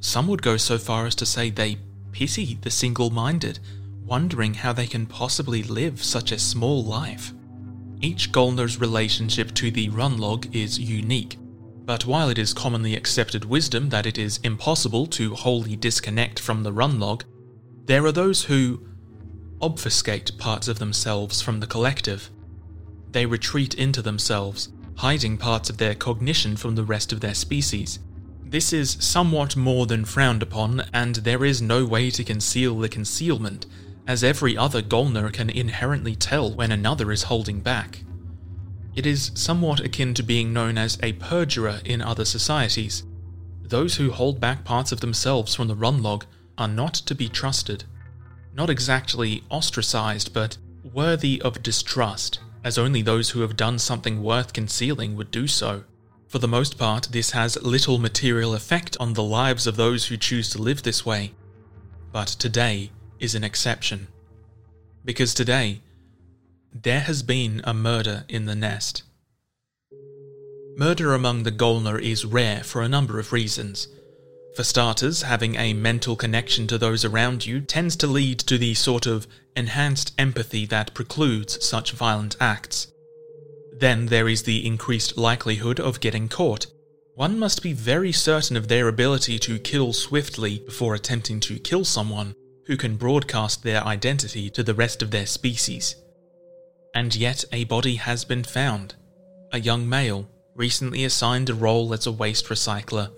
Some 0.00 0.26
would 0.28 0.42
go 0.42 0.58
so 0.58 0.76
far 0.76 1.06
as 1.06 1.14
to 1.16 1.26
say 1.26 1.48
they 1.48 1.78
pity 2.16 2.56
the 2.62 2.70
single 2.70 3.10
minded, 3.10 3.58
wondering 4.06 4.54
how 4.54 4.72
they 4.72 4.86
can 4.86 5.04
possibly 5.04 5.62
live 5.62 6.02
such 6.02 6.32
a 6.32 6.38
small 6.38 6.82
life. 6.82 7.34
Each 8.00 8.32
Golnur's 8.32 8.80
relationship 8.80 9.52
to 9.56 9.70
the 9.70 9.90
run 9.90 10.16
log 10.16 10.56
is 10.56 10.78
unique, 10.78 11.36
but 11.84 12.06
while 12.06 12.30
it 12.30 12.38
is 12.38 12.54
commonly 12.54 12.96
accepted 12.96 13.44
wisdom 13.44 13.90
that 13.90 14.06
it 14.06 14.16
is 14.16 14.40
impossible 14.42 15.06
to 15.08 15.34
wholly 15.34 15.76
disconnect 15.76 16.40
from 16.40 16.62
the 16.62 16.72
run 16.72 16.98
log, 16.98 17.24
there 17.84 18.06
are 18.06 18.12
those 18.12 18.44
who 18.44 18.82
obfuscate 19.60 20.38
parts 20.38 20.68
of 20.68 20.78
themselves 20.78 21.42
from 21.42 21.60
the 21.60 21.66
collective. 21.66 22.30
They 23.10 23.26
retreat 23.26 23.74
into 23.74 24.00
themselves, 24.00 24.70
hiding 24.96 25.36
parts 25.36 25.68
of 25.68 25.76
their 25.76 25.94
cognition 25.94 26.56
from 26.56 26.76
the 26.76 26.84
rest 26.84 27.12
of 27.12 27.20
their 27.20 27.34
species. 27.34 27.98
This 28.48 28.72
is 28.72 28.96
somewhat 29.00 29.56
more 29.56 29.86
than 29.86 30.04
frowned 30.04 30.42
upon, 30.42 30.84
and 30.92 31.16
there 31.16 31.44
is 31.44 31.60
no 31.60 31.84
way 31.84 32.10
to 32.10 32.24
conceal 32.24 32.78
the 32.78 32.88
concealment, 32.88 33.66
as 34.06 34.24
every 34.24 34.56
other 34.56 34.82
Golnur 34.82 35.32
can 35.32 35.50
inherently 35.50 36.14
tell 36.14 36.52
when 36.52 36.72
another 36.72 37.12
is 37.12 37.24
holding 37.24 37.60
back. 37.60 38.04
It 38.94 39.04
is 39.04 39.32
somewhat 39.34 39.80
akin 39.80 40.14
to 40.14 40.22
being 40.22 40.52
known 40.52 40.78
as 40.78 40.98
a 41.02 41.12
perjurer 41.14 41.80
in 41.84 42.00
other 42.00 42.24
societies. 42.24 43.02
Those 43.62 43.96
who 43.96 44.10
hold 44.10 44.40
back 44.40 44.64
parts 44.64 44.92
of 44.92 45.00
themselves 45.00 45.54
from 45.54 45.68
the 45.68 45.74
run 45.74 46.02
log 46.02 46.24
are 46.56 46.68
not 46.68 46.94
to 46.94 47.14
be 47.14 47.28
trusted 47.28 47.84
not 48.56 48.70
exactly 48.70 49.44
ostracized, 49.50 50.32
but 50.32 50.56
worthy 50.82 51.40
of 51.42 51.62
distrust, 51.62 52.40
as 52.64 52.78
only 52.78 53.02
those 53.02 53.30
who 53.30 53.42
have 53.42 53.56
done 53.56 53.78
something 53.78 54.22
worth 54.22 54.54
concealing 54.54 55.14
would 55.14 55.30
do 55.30 55.46
so. 55.46 55.84
For 56.28 56.38
the 56.38 56.48
most 56.48 56.76
part, 56.76 57.08
this 57.12 57.30
has 57.30 57.60
little 57.62 57.98
material 57.98 58.54
effect 58.54 58.96
on 58.98 59.12
the 59.12 59.22
lives 59.22 59.66
of 59.66 59.76
those 59.76 60.06
who 60.06 60.16
choose 60.16 60.50
to 60.50 60.62
live 60.62 60.82
this 60.82 61.06
way. 61.06 61.32
But 62.12 62.26
today 62.28 62.90
is 63.20 63.34
an 63.34 63.44
exception. 63.44 64.08
Because 65.04 65.34
today, 65.34 65.82
there 66.72 67.00
has 67.00 67.22
been 67.22 67.60
a 67.64 67.72
murder 67.72 68.24
in 68.28 68.46
the 68.46 68.56
nest. 68.56 69.04
Murder 70.76 71.14
among 71.14 71.44
the 71.44 71.52
Golnur 71.52 71.98
is 72.02 72.24
rare 72.24 72.62
for 72.62 72.82
a 72.82 72.88
number 72.88 73.18
of 73.18 73.32
reasons. 73.32 73.88
For 74.56 74.64
starters, 74.64 75.22
having 75.22 75.54
a 75.54 75.74
mental 75.74 76.16
connection 76.16 76.66
to 76.66 76.76
those 76.76 77.04
around 77.04 77.46
you 77.46 77.60
tends 77.60 77.94
to 77.96 78.06
lead 78.06 78.40
to 78.40 78.58
the 78.58 78.74
sort 78.74 79.06
of 79.06 79.26
enhanced 79.54 80.12
empathy 80.18 80.66
that 80.66 80.92
precludes 80.92 81.64
such 81.64 81.92
violent 81.92 82.36
acts. 82.40 82.88
Then 83.78 84.06
there 84.06 84.28
is 84.28 84.42
the 84.42 84.66
increased 84.66 85.18
likelihood 85.18 85.78
of 85.78 86.00
getting 86.00 86.28
caught. 86.28 86.66
One 87.14 87.38
must 87.38 87.62
be 87.62 87.72
very 87.72 88.12
certain 88.12 88.56
of 88.56 88.68
their 88.68 88.88
ability 88.88 89.38
to 89.40 89.58
kill 89.58 89.92
swiftly 89.92 90.58
before 90.60 90.94
attempting 90.94 91.40
to 91.40 91.58
kill 91.58 91.84
someone 91.84 92.34
who 92.66 92.76
can 92.76 92.96
broadcast 92.96 93.62
their 93.62 93.84
identity 93.84 94.50
to 94.50 94.62
the 94.62 94.74
rest 94.74 95.02
of 95.02 95.10
their 95.10 95.26
species. 95.26 95.94
And 96.94 97.14
yet, 97.14 97.44
a 97.52 97.64
body 97.64 97.96
has 97.96 98.24
been 98.24 98.44
found. 98.44 98.94
A 99.52 99.60
young 99.60 99.88
male, 99.88 100.28
recently 100.54 101.04
assigned 101.04 101.50
a 101.50 101.54
role 101.54 101.92
as 101.92 102.06
a 102.06 102.12
waste 102.12 102.46
recycler, 102.46 103.10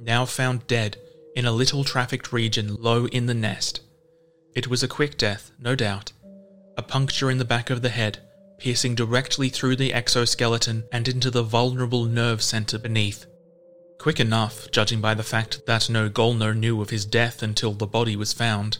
now 0.00 0.24
found 0.24 0.66
dead 0.66 0.96
in 1.34 1.44
a 1.44 1.52
little 1.52 1.82
trafficked 1.82 2.32
region 2.32 2.76
low 2.76 3.06
in 3.06 3.26
the 3.26 3.34
nest. 3.34 3.80
It 4.54 4.68
was 4.68 4.84
a 4.84 4.88
quick 4.88 5.18
death, 5.18 5.50
no 5.58 5.74
doubt. 5.74 6.12
A 6.76 6.82
puncture 6.82 7.30
in 7.30 7.38
the 7.38 7.44
back 7.44 7.70
of 7.70 7.82
the 7.82 7.88
head, 7.88 8.20
piercing 8.58 8.94
directly 8.94 9.48
through 9.48 9.76
the 9.76 9.92
exoskeleton 9.92 10.84
and 10.92 11.08
into 11.08 11.30
the 11.30 11.42
vulnerable 11.42 12.04
nerve 12.04 12.42
center 12.42 12.78
beneath. 12.78 13.26
Quick 13.98 14.20
enough, 14.20 14.70
judging 14.70 15.00
by 15.00 15.14
the 15.14 15.22
fact 15.22 15.66
that 15.66 15.88
no 15.90 16.08
Golnur 16.08 16.56
knew 16.56 16.80
of 16.80 16.90
his 16.90 17.06
death 17.06 17.42
until 17.42 17.72
the 17.72 17.86
body 17.86 18.16
was 18.16 18.32
found, 18.32 18.78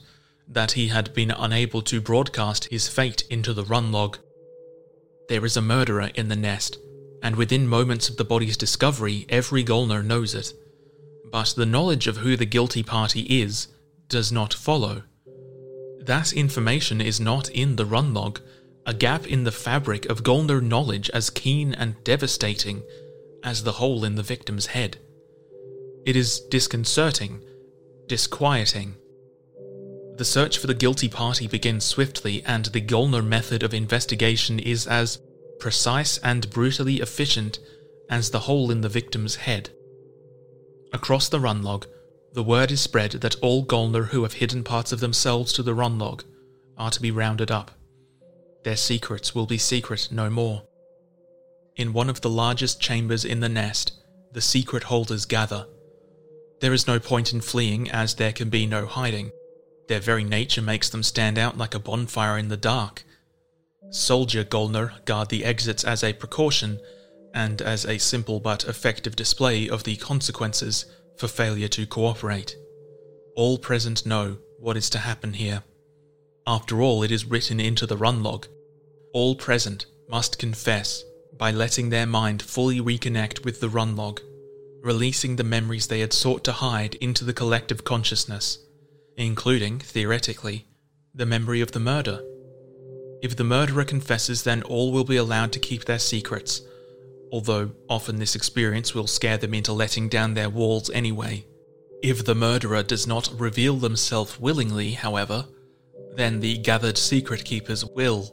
that 0.49 0.73
he 0.73 0.89
had 0.89 1.15
been 1.15 1.31
unable 1.31 1.83
to 1.83 2.01
broadcast 2.01 2.67
his 2.67 2.89
fate 2.89 3.25
into 3.31 3.55
the 3.55 3.65
run 3.65 3.91
log. 3.91 4.19
There 5.29 5.45
is 5.45 5.57
a 5.57 5.63
murderer 5.63 6.11
in 6.15 6.29
the 6.29 6.37
nest, 6.37 6.77
and 7.23 7.37
within 7.37 7.67
moments 7.67 8.09
of 8.09 8.17
the 8.17 8.25
body's 8.25 8.57
discovery, 8.57 9.25
every 9.29 9.65
Golnur 9.65 10.05
knows 10.05 10.35
it 10.35 10.53
but 11.35 11.53
the 11.57 11.67
knowledge 11.67 12.07
of 12.07 12.19
who 12.19 12.37
the 12.37 12.47
guilty 12.47 12.85
party 12.85 13.23
is 13.23 13.67
does 14.09 14.31
not 14.31 14.55
follow. 14.55 15.03
That 15.99 16.33
information 16.33 17.01
is 17.01 17.19
not 17.19 17.51
in 17.51 17.75
the 17.75 17.85
run 17.85 18.15
log, 18.15 18.41
a 18.87 18.95
gap 18.95 19.27
in 19.27 19.45
the 19.45 19.53
fabric 19.53 20.07
of 20.07 20.23
Golnur 20.23 20.63
knowledge 20.63 21.09
as 21.11 21.31
keen 21.31 21.73
and 21.75 22.03
devastating 22.05 22.83
as 23.43 23.63
the 23.63 23.73
hole 23.73 24.05
in 24.05 24.15
the 24.15 24.23
victim's 24.23 24.67
head. 24.67 24.99
It 26.05 26.17
is 26.17 26.41
disconcerting, 26.41 27.43
disquieting. 28.07 28.95
The 30.17 30.25
search 30.25 30.59
for 30.59 30.67
the 30.67 30.75
guilty 30.75 31.09
party 31.09 31.47
begins 31.47 31.85
swiftly, 31.85 32.43
and 32.47 32.67
the 32.67 32.81
Golnur 32.81 33.25
method 33.25 33.63
of 33.63 33.75
investigation 33.75 34.59
is 34.59 34.87
as 34.87 35.19
precise 35.59 36.19
and 36.19 36.51
brutally 36.51 36.97
efficient 37.01 37.59
as 38.11 38.31
the 38.31 38.41
hole 38.41 38.71
in 38.71 38.83
the 38.83 38.89
victim's 38.89 39.37
head. 39.37 39.71
Across 40.93 41.31
the 41.31 41.41
run 41.41 41.63
log, 41.63 41.87
the 42.35 42.43
word 42.43 42.71
is 42.71 42.81
spread 42.81 43.13
that 43.13 43.37
all 43.41 43.65
Golnur 43.65 44.09
who 44.09 44.23
have 44.23 44.35
hidden 44.35 44.63
parts 44.63 44.93
of 44.93 45.01
themselves 45.01 45.53
to 45.55 45.63
the 45.63 45.75
run 45.75 45.99
log 45.99 46.23
are 46.77 46.91
to 46.91 47.01
be 47.01 47.11
rounded 47.11 47.51
up. 47.51 47.71
Their 48.65 48.77
secrets 48.77 49.35
will 49.35 49.47
be 49.47 49.59
secret 49.59 50.09
no 50.11 50.31
more. 50.31 50.63
In 51.77 51.93
one 51.93 52.09
of 52.09 52.23
the 52.23 52.31
largest 52.31 52.81
chambers 52.81 53.25
in 53.25 53.41
the 53.41 53.49
nest, 53.49 53.93
the 54.33 54.41
secret 54.41 54.85
holders 54.85 55.27
gather. 55.27 55.67
There 56.61 56.73
is 56.73 56.87
no 56.87 56.99
point 56.99 57.33
in 57.33 57.43
fleeing, 57.43 57.91
as 57.91 58.15
there 58.15 58.33
can 58.33 58.49
be 58.49 58.65
no 58.65 58.87
hiding. 58.87 59.33
Their 59.89 60.01
very 60.01 60.25
nature 60.25 60.63
makes 60.63 60.89
them 60.89 61.03
stand 61.03 61.37
out 61.37 61.59
like 61.59 61.75
a 61.75 61.79
bonfire 61.79 62.39
in 62.39 62.49
the 62.49 62.57
dark. 62.57 63.05
Soldier 63.91 64.45
Golnur 64.45 65.05
guard 65.05 65.29
the 65.29 65.45
exits 65.45 65.85
as 65.85 66.03
a 66.03 66.15
precaution, 66.15 66.81
and 67.35 67.61
as 67.61 67.85
a 67.85 67.99
simple 67.99 68.41
but 68.41 68.65
effective 68.65 69.15
display 69.15 69.69
of 69.69 69.85
the 69.85 69.97
consequences 69.97 70.87
for 71.19 71.29
failure 71.29 71.69
to 71.69 71.87
cooperate. 71.87 72.57
All 73.37 73.59
present 73.59 74.07
know 74.07 74.39
what 74.59 74.77
is 74.79 74.89
to 74.91 74.99
happen 74.99 75.35
here. 75.35 75.65
After 76.47 76.81
all, 76.81 77.03
it 77.03 77.11
is 77.11 77.27
written 77.27 77.61
into 77.61 77.87
the 77.87 77.97
run 77.97 78.23
log. 78.23 78.47
All 79.15 79.35
present 79.35 79.87
must 80.11 80.39
confess 80.39 81.03
by 81.39 81.51
letting 81.51 81.89
their 81.89 82.05
mind 82.05 82.43
fully 82.43 82.81
reconnect 82.81 83.47
with 83.47 83.61
the 83.61 83.71
run 83.71 83.97
log, 83.97 84.21
releasing 84.83 85.37
the 85.37 85.43
memories 85.45 85.87
they 85.87 86.01
had 86.01 86.13
sought 86.13 86.45
to 86.45 86.53
hide 86.53 86.97
into 86.97 87.25
the 87.25 87.33
collective 87.33 87.83
consciousness, 87.85 88.59
including, 89.17 89.79
theoretically, 89.79 90.67
the 91.15 91.25
memory 91.25 91.63
of 91.63 91.73
the 91.73 91.81
murder. 91.81 92.21
If 93.23 93.37
the 93.37 93.45
murderer 93.45 93.87
confesses, 93.87 94.43
then 94.43 94.63
all 94.65 94.93
will 94.93 95.05
be 95.05 95.17
allowed 95.17 95.53
to 95.53 95.59
keep 95.59 95.87
their 95.87 95.99
secrets 95.99 96.61
although 97.35 97.69
often 97.89 98.21
this 98.21 98.37
experience 98.37 98.95
will 98.95 99.09
scare 99.09 99.37
them 99.37 99.53
into 99.53 99.73
letting 99.73 100.09
down 100.09 100.35
their 100.35 100.49
walls 100.49 100.89
anyway. 100.91 101.45
If 102.01 102.25
the 102.25 102.35
murderer 102.37 102.85
does 102.85 103.09
not 103.09 103.29
reveal 103.37 103.75
themselves 103.75 104.39
willingly, 104.39 104.93
however, 104.93 105.45
then 106.15 106.39
the 106.39 106.59
gathered 106.59 106.97
secret 106.97 107.45
keepers 107.45 107.85
will, 107.85 108.33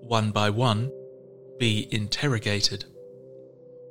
one 0.00 0.30
by 0.30 0.50
one, 0.50 0.90
be 1.58 1.88
interrogated. 1.90 2.84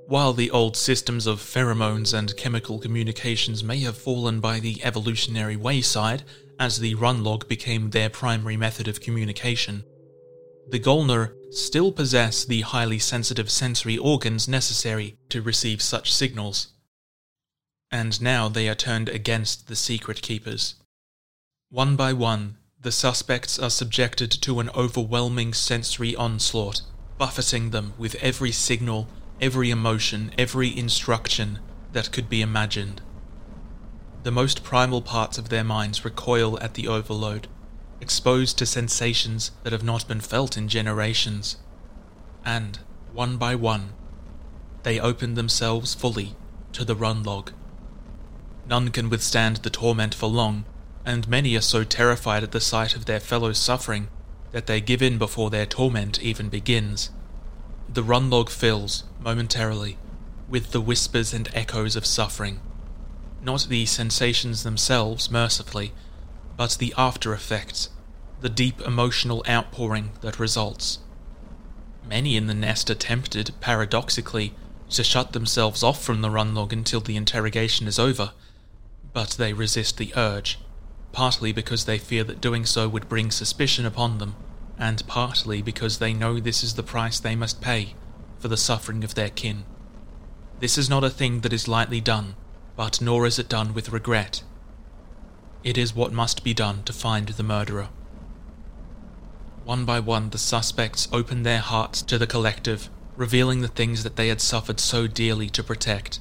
While 0.08 0.34
the 0.34 0.52
old 0.52 0.78
systems 0.78 1.28
of 1.28 1.40
pheromones 1.40 2.18
and 2.18 2.36
chemical 2.38 2.80
communications 2.80 3.64
may 3.64 3.80
have 3.80 3.98
fallen 3.98 4.40
by 4.40 4.60
the 4.60 4.82
evolutionary 4.84 5.58
wayside 5.58 6.24
as 6.60 6.80
the 6.80 6.96
run 6.96 7.24
log 7.24 7.48
became 7.48 7.90
their 7.90 8.10
primary 8.10 8.56
method 8.56 8.88
of 8.88 9.02
communication, 9.02 9.84
the 10.70 10.80
Golnur 10.80 11.34
still 11.52 11.92
possess 11.92 12.44
the 12.46 12.62
highly 12.62 13.00
sensitive 13.00 13.50
sensory 13.50 13.98
organs 13.98 14.48
necessary 14.48 15.18
to 15.30 15.42
receive 15.42 15.82
such 15.82 16.14
signals. 16.14 16.74
And 17.92 18.22
now 18.22 18.50
they 18.50 18.68
are 18.68 18.76
turned 18.76 19.08
against 19.08 19.68
the 19.68 19.76
secret 19.76 20.22
keepers. 20.22 20.76
One 21.70 21.96
by 21.96 22.14
one, 22.14 22.58
the 22.88 22.91
suspects 22.94 23.60
are 23.60 23.70
subjected 23.70 24.32
to 24.32 24.62
an 24.62 24.70
overwhelming 24.70 25.53
sensory 25.53 26.15
onslaught, 26.15 26.84
buffeting 27.17 27.72
them 27.72 27.94
with 27.98 28.15
every 28.22 28.50
signal 28.50 29.10
every 29.41 29.70
emotion, 29.70 30.32
every 30.38 30.70
instruction 30.77 31.60
that 31.91 32.13
could 32.13 32.29
be 32.29 32.41
imagined. 32.41 33.01
The 34.24 34.32
most 34.32 34.63
primal 34.63 35.01
parts 35.01 35.38
of 35.38 35.50
their 35.50 35.65
minds 35.65 36.06
recoil 36.06 36.58
at 36.62 36.75
the 36.75 36.88
overload, 36.88 37.50
exposed 38.00 38.58
to 38.60 38.65
sensations 38.65 39.51
that 39.63 39.74
have 39.74 39.84
not 39.84 40.08
been 40.08 40.22
felt 40.22 40.56
in 40.56 40.70
generations. 40.70 41.58
And, 42.46 42.79
one 43.12 43.36
by 43.36 43.53
one, 43.53 43.89
they 44.84 44.98
open 44.98 45.34
themselves 45.34 45.94
fully 45.94 46.38
to 46.72 46.86
the 46.86 46.96
run 46.96 47.24
log. 47.24 47.51
None 48.65 48.91
can 48.91 49.10
withstand 49.10 49.58
the 49.58 49.70
torment 49.70 50.15
for 50.15 50.27
long, 50.27 50.63
and 51.08 51.26
many 51.26 51.56
are 51.56 51.62
so 51.62 51.86
terrified 51.86 52.44
at 52.44 52.52
the 52.52 52.60
sight 52.60 52.94
of 52.94 53.06
their 53.06 53.22
fellow 53.22 53.54
suffering 53.54 54.10
that 54.52 54.68
they 54.68 54.82
give 54.82 55.02
in 55.02 55.18
before 55.18 55.50
their 55.50 55.66
torment 55.66 56.22
even 56.22 56.50
begins. 56.50 57.12
The 57.88 58.04
run 58.04 58.30
log 58.30 58.50
fills, 58.50 59.06
momentarily, 59.22 59.98
with 60.50 60.72
the 60.72 60.82
whispers 60.82 61.34
and 61.34 61.48
echoes 61.54 61.96
of 61.96 62.06
suffering. 62.06 62.60
Not 63.42 63.68
the 63.70 63.86
sensations 63.86 64.64
themselves, 64.64 65.32
mercifully, 65.32 65.94
but 66.58 66.72
the 66.78 66.94
after 66.98 67.34
effects, 67.34 67.88
the 68.42 68.50
deep 68.50 68.82
emotional 68.82 69.46
outpouring 69.48 70.12
that 70.20 70.40
results. 70.40 71.00
Many 72.06 72.36
in 72.36 72.48
the 72.48 72.54
nest 72.54 72.90
attempted, 72.90 73.52
paradoxically, 73.62 74.54
to 74.90 75.06
shut 75.06 75.32
themselves 75.32 75.84
off 75.84 76.04
from 76.04 76.22
the 76.22 76.30
run 76.30 76.54
log 76.54 76.74
until 76.74 77.00
the 77.00 77.16
interrogation 77.16 77.88
is 77.88 77.98
over, 77.98 78.34
but 79.14 79.32
they 79.32 79.54
resist 79.54 79.98
the 79.98 80.12
urge, 80.18 80.60
partly 81.12 81.52
because 81.52 81.86
they 81.86 81.98
fear 81.98 82.24
that 82.24 82.42
doing 82.42 82.66
so 82.66 82.88
would 82.88 83.10
bring 83.10 83.32
suspicion 83.32 83.86
upon 83.86 84.18
them 84.18 84.36
and 84.78 85.06
partly 85.08 85.62
because 85.62 85.98
they 85.98 86.14
know 86.14 86.40
this 86.40 86.64
is 86.64 86.76
the 86.76 86.84
price 86.84 87.20
they 87.20 87.36
must 87.36 87.62
pay 87.62 87.96
for 88.40 88.48
the 88.48 88.58
suffering 88.58 89.04
of 89.04 89.16
their 89.16 89.30
kin. 89.30 89.64
This 90.60 90.78
is 90.78 90.90
not 90.90 91.04
a 91.04 91.10
thing 91.10 91.42
that 91.42 91.54
is 91.54 91.68
lightly 91.68 92.02
done, 92.02 92.36
but 92.76 93.02
nor 93.02 93.26
is 93.26 93.40
it 93.40 93.50
done 93.50 93.74
with 93.74 93.90
regret. 93.90 94.44
It 95.64 95.78
is 95.78 95.96
what 95.96 96.14
must 96.14 96.44
be 96.44 96.54
done 96.54 96.84
to 96.84 96.94
find 96.94 97.28
the 97.30 97.44
murderer. 97.44 97.90
One 99.64 99.84
by 99.84 100.00
one, 100.00 100.30
the 100.30 100.38
suspects 100.38 101.08
opened 101.12 101.46
their 101.46 101.60
hearts 101.60 102.02
to 102.04 102.18
the 102.18 102.28
collective, 102.28 102.90
revealing 103.16 103.62
the 103.62 103.68
things 103.68 104.04
that 104.04 104.16
they 104.16 104.30
had 104.30 104.40
suffered 104.40 104.80
so 104.80 105.08
dearly 105.08 105.50
to 105.50 105.64
protect 105.64 106.20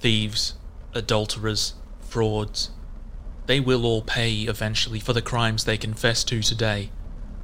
thieves, 0.00 0.54
adulterers, 0.92 1.74
frauds. 2.00 2.70
They 3.46 3.60
will 3.60 3.86
all 3.86 4.02
pay 4.02 4.42
eventually 4.42 5.00
for 5.00 5.12
the 5.12 5.22
crimes 5.22 5.64
they 5.64 5.78
confess 5.78 6.24
to 6.24 6.42
today, 6.42 6.90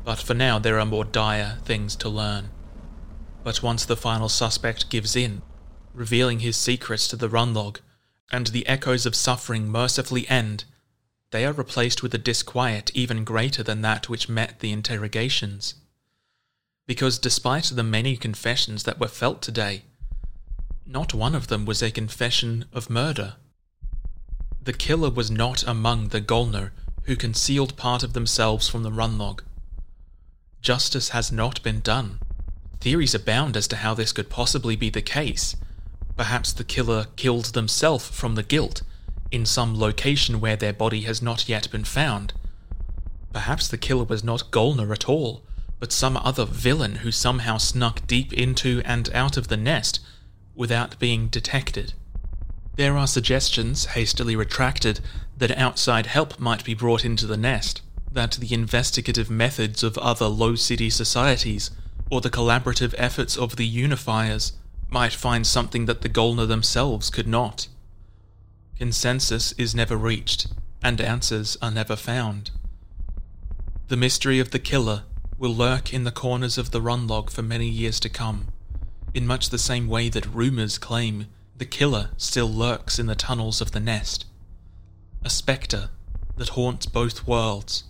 but 0.04 0.18
for 0.18 0.34
now 0.34 0.58
there 0.58 0.80
are 0.80 0.86
more 0.86 1.04
dire 1.04 1.58
things 1.64 1.94
to 1.96 2.08
learn. 2.08 2.50
But 3.44 3.62
once 3.62 3.84
the 3.84 3.96
final 3.96 4.28
suspect 4.28 4.90
gives 4.90 5.14
in, 5.14 5.42
revealing 5.94 6.40
his 6.40 6.56
secrets 6.56 7.06
to 7.08 7.16
the 7.16 7.28
run 7.28 7.54
log, 7.54 7.80
and 8.32 8.48
the 8.48 8.66
echoes 8.66 9.06
of 9.06 9.14
suffering 9.14 9.68
mercifully 9.68 10.28
end, 10.28 10.64
they 11.30 11.46
are 11.46 11.52
replaced 11.52 12.02
with 12.02 12.14
a 12.14 12.18
disquiet 12.18 12.90
even 12.94 13.24
greater 13.24 13.62
than 13.62 13.82
that 13.82 14.08
which 14.08 14.28
met 14.28 14.60
the 14.60 14.72
interrogations. 14.72 15.74
Because 16.86 17.18
despite 17.18 17.64
the 17.64 17.82
many 17.82 18.16
confessions 18.16 18.82
that 18.84 18.98
were 18.98 19.08
felt 19.08 19.40
today, 19.40 19.84
not 20.84 21.14
one 21.14 21.34
of 21.34 21.46
them 21.46 21.64
was 21.64 21.80
a 21.80 21.90
confession 21.90 22.64
of 22.72 22.90
murder. 22.90 23.36
The 24.62 24.72
killer 24.72 25.10
was 25.10 25.30
not 25.30 25.62
among 25.66 26.08
the 26.08 26.20
Golnur 26.20 26.70
who 27.04 27.16
concealed 27.16 27.76
part 27.76 28.02
of 28.02 28.12
themselves 28.12 28.68
from 28.68 28.82
the 28.82 28.92
run 28.92 29.18
log 29.18 29.42
justice 30.62 31.08
has 31.08 31.30
not 31.30 31.62
been 31.62 31.80
done. 31.80 32.20
Theories 32.80 33.14
abound 33.14 33.56
as 33.56 33.68
to 33.68 33.76
how 33.76 33.94
this 33.94 34.12
could 34.12 34.30
possibly 34.30 34.76
be 34.76 34.88
the 34.90 35.02
case. 35.02 35.56
Perhaps 36.16 36.52
the 36.52 36.64
killer 36.64 37.06
killed 37.16 37.46
themselves 37.46 38.08
from 38.08 38.36
the 38.36 38.42
guilt, 38.42 38.82
in 39.30 39.44
some 39.44 39.78
location 39.78 40.40
where 40.40 40.56
their 40.56 40.72
body 40.72 41.02
has 41.02 41.20
not 41.20 41.48
yet 41.48 41.70
been 41.70 41.84
found. 41.84 42.32
Perhaps 43.32 43.68
the 43.68 43.78
killer 43.78 44.04
was 44.04 44.22
not 44.22 44.50
Golnur 44.50 44.92
at 44.92 45.08
all, 45.08 45.42
but 45.80 45.92
some 45.92 46.16
other 46.18 46.44
villain 46.44 46.96
who 46.96 47.10
somehow 47.10 47.58
snuck 47.58 48.06
deep 48.06 48.32
into 48.32 48.82
and 48.84 49.12
out 49.14 49.36
of 49.36 49.48
the 49.48 49.56
nest 49.56 50.00
without 50.54 50.98
being 50.98 51.28
detected. 51.28 51.94
There 52.76 52.96
are 52.96 53.06
suggestions, 53.06 53.86
hastily 53.86 54.34
retracted, 54.34 55.00
that 55.36 55.56
outside 55.58 56.06
help 56.06 56.38
might 56.38 56.64
be 56.64 56.74
brought 56.74 57.04
into 57.04 57.26
the 57.26 57.36
nest 57.36 57.82
that 58.12 58.32
the 58.32 58.52
investigative 58.52 59.30
methods 59.30 59.82
of 59.82 59.96
other 59.98 60.26
low 60.26 60.54
city 60.54 60.90
societies 60.90 61.70
or 62.10 62.20
the 62.20 62.30
collaborative 62.30 62.94
efforts 62.98 63.36
of 63.36 63.56
the 63.56 63.66
unifiers 63.66 64.52
might 64.90 65.12
find 65.12 65.46
something 65.46 65.86
that 65.86 66.02
the 66.02 66.08
Golnur 66.08 66.46
themselves 66.46 67.08
could 67.08 67.26
not. 67.26 67.68
Consensus 68.76 69.52
is 69.52 69.74
never 69.74 69.96
reached, 69.96 70.48
and 70.82 71.00
answers 71.00 71.56
are 71.62 71.70
never 71.70 71.96
found. 71.96 72.50
The 73.88 73.96
mystery 73.96 74.38
of 74.38 74.50
the 74.50 74.58
killer 74.58 75.04
will 75.38 75.54
lurk 75.54 75.92
in 75.92 76.04
the 76.04 76.10
corners 76.10 76.58
of 76.58 76.70
the 76.70 76.82
run 76.82 77.06
log 77.06 77.30
for 77.30 77.42
many 77.42 77.68
years 77.68 77.98
to 78.00 78.08
come, 78.08 78.48
in 79.14 79.26
much 79.26 79.48
the 79.48 79.58
same 79.58 79.88
way 79.88 80.08
that 80.10 80.26
rumors 80.26 80.78
claim 80.78 81.26
the 81.62 81.66
killer 81.66 82.10
still 82.16 82.48
lurks 82.52 82.98
in 82.98 83.06
the 83.06 83.14
tunnels 83.14 83.60
of 83.60 83.70
the 83.70 83.78
nest. 83.78 84.24
A 85.24 85.30
spectre 85.30 85.90
that 86.36 86.58
haunts 86.58 86.86
both 86.86 87.24
worlds 87.24 87.84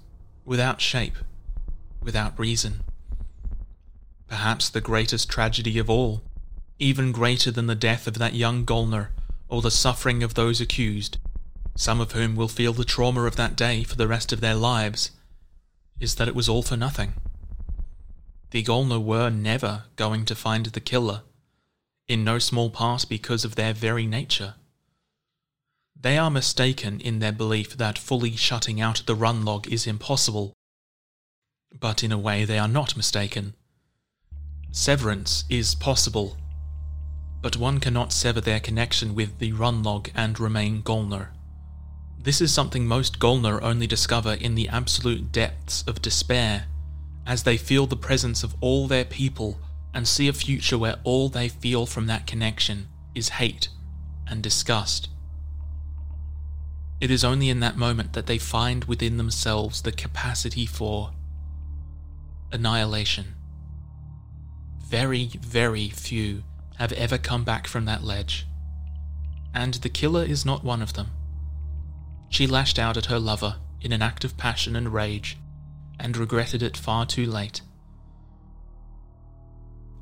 without 0.44 0.78
shape, 0.78 1.16
without 2.02 2.38
reason. 2.38 2.82
Perhaps 4.28 4.68
the 4.68 4.82
greatest 4.82 5.30
tragedy 5.30 5.78
of 5.78 5.88
all, 5.88 6.22
even 6.78 7.12
greater 7.12 7.50
than 7.50 7.66
the 7.66 7.74
death 7.74 8.06
of 8.06 8.18
that 8.18 8.34
young 8.34 8.66
Golnur 8.66 9.08
or 9.48 9.62
the 9.62 9.70
suffering 9.70 10.22
of 10.22 10.34
those 10.34 10.60
accused, 10.60 11.16
some 11.74 11.98
of 11.98 12.12
whom 12.12 12.36
will 12.36 12.48
feel 12.48 12.74
the 12.74 12.84
trauma 12.84 13.22
of 13.22 13.36
that 13.36 13.56
day 13.56 13.84
for 13.84 13.96
the 13.96 14.06
rest 14.06 14.34
of 14.34 14.42
their 14.42 14.54
lives, 14.54 15.12
is 15.98 16.16
that 16.16 16.28
it 16.28 16.34
was 16.34 16.46
all 16.46 16.62
for 16.62 16.76
nothing. 16.76 17.14
The 18.50 18.62
Golnur 18.62 19.02
were 19.02 19.30
never 19.30 19.84
going 19.96 20.26
to 20.26 20.34
find 20.34 20.66
the 20.66 20.80
killer, 20.80 21.22
in 22.08 22.24
no 22.24 22.38
small 22.38 22.70
part 22.70 23.06
because 23.08 23.44
of 23.44 23.54
their 23.54 23.72
very 23.72 24.06
nature. 24.06 24.54
They 25.98 26.18
are 26.18 26.30
mistaken 26.30 27.00
in 27.00 27.20
their 27.20 27.32
belief 27.32 27.76
that 27.76 27.98
fully 27.98 28.34
shutting 28.34 28.80
out 28.80 29.02
the 29.06 29.14
run 29.14 29.44
log 29.44 29.68
is 29.68 29.86
impossible. 29.86 30.52
But 31.78 32.02
in 32.02 32.10
a 32.10 32.18
way, 32.18 32.44
they 32.44 32.58
are 32.58 32.68
not 32.68 32.96
mistaken. 32.96 33.54
Severance 34.72 35.44
is 35.48 35.74
possible, 35.74 36.36
but 37.40 37.56
one 37.56 37.78
cannot 37.78 38.12
sever 38.12 38.40
their 38.40 38.58
connection 38.58 39.14
with 39.14 39.38
the 39.38 39.52
run 39.52 39.82
log 39.82 40.10
and 40.14 40.40
remain 40.40 40.82
Golnur. 40.82 41.28
This 42.18 42.40
is 42.40 42.52
something 42.52 42.86
most 42.86 43.18
Golnur 43.18 43.60
only 43.62 43.86
discover 43.86 44.34
in 44.34 44.54
the 44.54 44.68
absolute 44.68 45.30
depths 45.30 45.84
of 45.86 46.02
despair, 46.02 46.66
as 47.26 47.42
they 47.42 47.56
feel 47.56 47.86
the 47.86 47.96
presence 47.96 48.42
of 48.42 48.56
all 48.60 48.86
their 48.86 49.04
people 49.04 49.58
and 49.94 50.08
see 50.08 50.28
a 50.28 50.32
future 50.32 50.78
where 50.78 50.96
all 51.04 51.28
they 51.28 51.48
feel 51.48 51.86
from 51.86 52.06
that 52.06 52.26
connection 52.26 52.88
is 53.14 53.30
hate 53.30 53.68
and 54.26 54.42
disgust. 54.42 55.08
It 57.00 57.10
is 57.10 57.24
only 57.24 57.48
in 57.48 57.60
that 57.60 57.76
moment 57.76 58.12
that 58.12 58.26
they 58.26 58.38
find 58.38 58.84
within 58.84 59.16
themselves 59.16 59.82
the 59.82 59.92
capacity 59.92 60.66
for 60.66 61.10
annihilation. 62.52 63.34
Very, 64.86 65.30
very 65.40 65.88
few 65.88 66.44
have 66.76 66.92
ever 66.92 67.18
come 67.18 67.44
back 67.44 67.66
from 67.66 67.86
that 67.86 68.04
ledge, 68.04 68.46
and 69.54 69.74
the 69.74 69.88
killer 69.88 70.24
is 70.24 70.44
not 70.46 70.64
one 70.64 70.80
of 70.80 70.92
them. 70.92 71.08
She 72.28 72.46
lashed 72.46 72.78
out 72.78 72.96
at 72.96 73.06
her 73.06 73.18
lover 73.18 73.56
in 73.80 73.92
an 73.92 74.00
act 74.00 74.24
of 74.24 74.36
passion 74.36 74.76
and 74.76 74.92
rage, 74.94 75.36
and 75.98 76.16
regretted 76.16 76.62
it 76.62 76.76
far 76.76 77.04
too 77.04 77.26
late. 77.26 77.62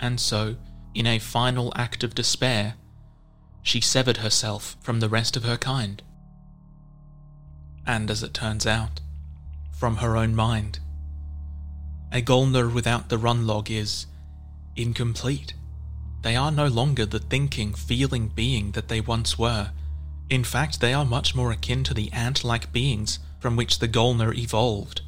And 0.00 0.20
so, 0.20 0.56
in 0.94 1.06
a 1.06 1.18
final 1.18 1.72
act 1.76 2.02
of 2.02 2.14
despair, 2.14 2.74
she 3.62 3.80
severed 3.80 4.18
herself 4.18 4.76
from 4.80 5.00
the 5.00 5.08
rest 5.08 5.36
of 5.36 5.44
her 5.44 5.56
kind 5.56 6.02
and 7.86 8.10
as 8.10 8.22
it 8.22 8.34
turns 8.34 8.66
out, 8.66 9.00
from 9.72 9.96
her 9.96 10.16
own 10.16 10.34
mind. 10.34 10.78
A 12.12 12.22
Golnur 12.22 12.72
without 12.72 13.08
the 13.08 13.18
run 13.18 13.46
log 13.46 13.70
is 13.70 14.06
incomplete, 14.76 15.54
They 16.22 16.36
are 16.36 16.52
no 16.52 16.66
longer 16.66 17.06
the 17.06 17.18
thinking, 17.18 17.72
feeling 17.72 18.28
being 18.28 18.72
that 18.72 18.88
they 18.88 19.00
once 19.00 19.38
were. 19.38 19.72
In 20.28 20.44
fact, 20.44 20.80
they 20.80 20.92
are 20.92 21.04
much 21.04 21.34
more 21.34 21.50
akin 21.50 21.82
to 21.84 21.94
the 21.94 22.12
ant 22.12 22.44
like 22.44 22.72
beings 22.72 23.18
from 23.38 23.56
which 23.56 23.78
the 23.78 23.88
Golnur 23.88 24.36
evolved. 24.36 25.00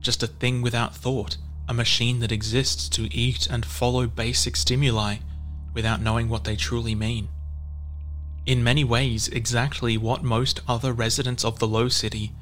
Just 0.00 0.22
a 0.22 0.26
thing 0.26 0.60
without 0.60 0.94
thought, 0.94 1.38
a 1.68 1.74
machine 1.74 2.20
that 2.20 2.32
exists 2.32 2.88
to 2.90 3.12
eat 3.14 3.46
and 3.46 3.64
follow 3.64 4.06
basic 4.06 4.56
stimuli 4.56 5.16
without 5.72 6.00
knowing 6.00 6.28
what 6.28 6.44
they 6.44 6.56
truly 6.56 6.94
mean. 6.94 7.28
In 8.46 8.62
many 8.62 8.84
ways, 8.84 9.28
exactly 9.28 9.96
what 9.96 10.22
most 10.22 10.60
other 10.68 10.92
residents 10.92 11.44
of 11.44 11.58
the 11.58 11.66
Low 11.66 11.88
City 11.88 12.32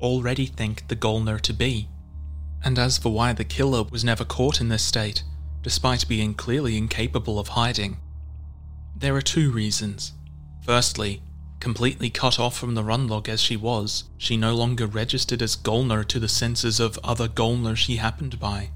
already 0.00 0.46
think 0.46 0.88
the 0.88 0.96
Golnur 0.96 1.40
to 1.42 1.52
be. 1.52 1.88
And 2.64 2.78
as 2.78 2.98
for 2.98 3.12
why 3.12 3.32
the 3.32 3.44
killer 3.44 3.84
was 3.84 4.04
never 4.04 4.24
caught 4.24 4.60
in 4.60 4.68
this 4.68 4.82
state, 4.82 5.22
despite 5.62 6.08
being 6.08 6.34
clearly 6.34 6.76
incapable 6.76 7.38
of 7.38 7.48
hiding, 7.48 7.98
there 8.96 9.14
are 9.14 9.22
two 9.22 9.52
reasons. 9.52 10.12
Firstly, 10.64 11.22
completely 11.60 12.10
cut 12.10 12.38
off 12.38 12.56
from 12.56 12.74
the 12.74 12.84
run 12.84 13.08
log 13.08 13.28
as 13.28 13.40
she 13.40 13.56
was, 13.56 14.04
she 14.16 14.36
no 14.36 14.54
longer 14.54 14.86
registered 14.86 15.42
as 15.42 15.56
Golnur 15.56 16.06
to 16.08 16.20
the 16.20 16.28
senses 16.28 16.80
of 16.80 16.98
other 17.02 17.28
Golnur 17.28 17.76
she 17.76 17.96
happened 17.96 18.38
by. 18.38 18.70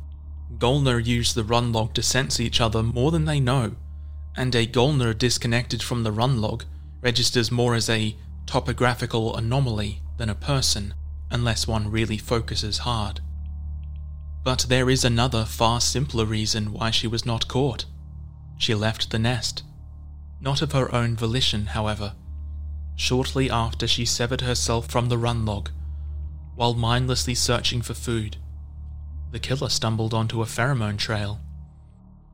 Golnur 0.58 1.04
use 1.04 1.34
the 1.34 1.44
run 1.44 1.72
log 1.72 1.94
to 1.94 2.02
sense 2.02 2.40
each 2.40 2.60
other 2.60 2.82
more 2.82 3.10
than 3.10 3.24
they 3.24 3.40
know, 3.40 3.76
and 4.36 4.54
a 4.54 4.66
Golnur 4.66 5.16
disconnected 5.16 5.82
from 5.82 6.02
the 6.02 6.12
run 6.12 6.40
log 6.40 6.64
registers 7.00 7.50
more 7.50 7.74
as 7.74 7.88
a 7.88 8.16
topographical 8.46 9.36
anomaly 9.36 10.00
than 10.18 10.28
a 10.28 10.34
person, 10.34 10.94
unless 11.30 11.66
one 11.66 11.90
really 11.90 12.18
focuses 12.18 12.78
hard. 12.78 13.20
But 14.44 14.66
there 14.68 14.90
is 14.90 15.04
another 15.04 15.44
far 15.44 15.80
simpler 15.80 16.24
reason 16.24 16.72
why 16.72 16.90
she 16.90 17.06
was 17.06 17.24
not 17.24 17.48
caught. 17.48 17.84
She 18.58 18.74
left 18.74 19.10
the 19.10 19.18
nest. 19.18 19.62
Not 20.40 20.62
of 20.62 20.72
her 20.72 20.92
own 20.94 21.16
volition, 21.16 21.66
however. 21.66 22.14
Shortly 22.96 23.50
after 23.50 23.86
she 23.86 24.04
severed 24.04 24.42
herself 24.42 24.88
from 24.88 25.08
the 25.08 25.18
run 25.18 25.44
log, 25.44 25.70
while 26.54 26.74
mindlessly 26.74 27.34
searching 27.34 27.82
for 27.82 27.94
food, 27.94 28.36
the 29.30 29.40
killer 29.40 29.68
stumbled 29.68 30.12
onto 30.12 30.42
a 30.42 30.46
pheromone 30.46 30.98
trail. 30.98 31.40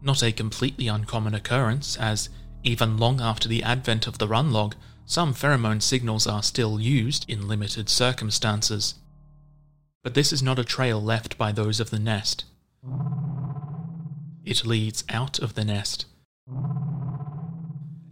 Not 0.03 0.23
a 0.23 0.33
completely 0.33 0.88
uncommon 0.88 1.35
occurrence, 1.35 1.97
as 1.97 2.29
even 2.62 2.99
long 2.99 3.21
after 3.21 3.49
the 3.49 3.62
advent 3.62 4.07
of 4.07 4.18
the 4.18 4.29
run 4.29 4.51
log, 4.51 4.75
some 5.07 5.33
pheromone 5.33 5.81
signals 5.81 6.27
are 6.27 6.42
still 6.42 6.81
used 6.81 7.25
in 7.31 7.49
limited 7.49 7.88
circumstances. 7.88 8.94
But 10.03 10.14
this 10.14 10.33
is 10.33 10.42
not 10.42 10.59
a 10.59 10.64
trail 10.64 11.03
left 11.03 11.38
by 11.38 11.53
those 11.53 11.81
of 11.81 11.90
the 11.90 11.99
nest. 11.99 12.44
It 14.44 14.66
leads 14.66 15.05
out 15.09 15.38
of 15.38 15.55
the 15.55 15.64
nest, 15.64 16.07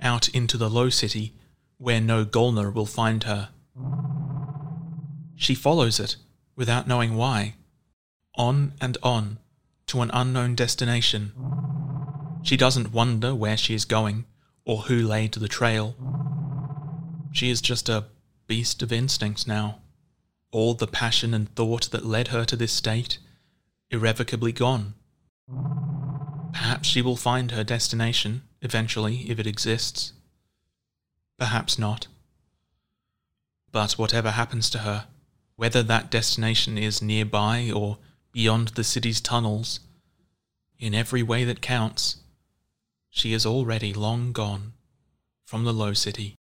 out 0.01 0.29
into 0.29 0.57
the 0.57 0.71
low 0.71 0.89
city, 0.91 1.35
where 1.79 2.01
no 2.01 2.25
Golnur 2.25 2.73
will 2.73 2.87
find 2.87 3.25
her. 3.25 3.51
She 5.35 5.55
follows 5.55 6.01
it, 6.01 6.17
without 6.55 6.89
knowing 6.89 7.17
why, 7.17 7.55
on 8.37 8.73
and 8.81 8.97
on, 9.03 9.39
to 9.87 10.01
an 10.01 10.11
unknown 10.13 10.55
destination. 10.55 11.33
She 12.43 12.57
doesn't 12.57 12.93
wonder 12.93 13.35
where 13.35 13.57
she 13.57 13.75
is 13.75 13.85
going, 13.85 14.25
or 14.65 14.83
who 14.83 15.07
laid 15.07 15.33
the 15.35 15.49
trail. 15.49 15.95
She 17.33 17.51
is 17.51 17.61
just 17.61 17.89
a 17.89 18.07
beast 18.47 18.83
of 18.83 18.93
instinct 18.93 19.47
now 19.47 19.81
all 20.57 20.73
the 20.73 20.87
passion 20.87 21.35
and 21.35 21.55
thought 21.55 21.91
that 21.91 22.07
led 22.07 22.29
her 22.29 22.45
to 22.45 22.57
this 22.57 22.73
state 22.73 23.19
irrevocably 23.91 24.53
gone. 24.53 24.95
Perhaps 26.53 26.89
she 26.89 27.03
will 27.03 27.17
find 27.17 27.51
her 27.51 27.63
destination 27.63 28.43
eventually, 28.63 29.31
if 29.31 29.39
it 29.39 29.47
exists. 29.47 30.15
Perhaps 31.39 31.79
not. 31.79 32.07
But 33.73 33.93
whatever 33.93 34.31
happens 34.31 34.71
to 34.71 34.79
her, 34.79 35.07
whether 35.57 35.83
that 35.83 36.11
destination 36.11 36.79
is 36.79 37.03
nearby 37.03 37.71
or 37.75 37.99
beyond 38.33 38.69
the 38.69 38.85
city's 38.85 39.21
tunnels, 39.21 39.81
in 40.79 40.95
every 40.95 41.23
way 41.23 41.45
that 41.45 41.63
counts, 41.63 42.17
she 43.11 43.33
is 43.33 43.47
already 43.47 43.93
long 43.95 44.33
gone 44.33 44.73
from 45.45 45.65
the 45.65 45.73
Low 45.73 45.95
City. 45.95 46.35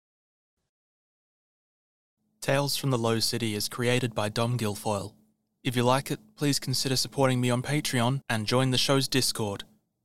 Tales 2.40 2.76
from 2.76 2.90
the 2.90 2.98
Low 2.98 3.18
City 3.18 3.54
is 3.54 3.68
created 3.68 4.14
by 4.14 4.28
Dom 4.28 4.58
Guilfoyle. 4.58 5.14
If 5.64 5.74
you 5.74 5.82
like 5.82 6.10
it, 6.10 6.20
please 6.36 6.58
consider 6.58 6.96
supporting 6.96 7.40
me 7.40 7.50
on 7.50 7.62
Patreon 7.62 8.20
and 8.28 8.46
join 8.46 8.70
the 8.70 8.78
show's 8.78 9.08
Discord. 9.08 9.64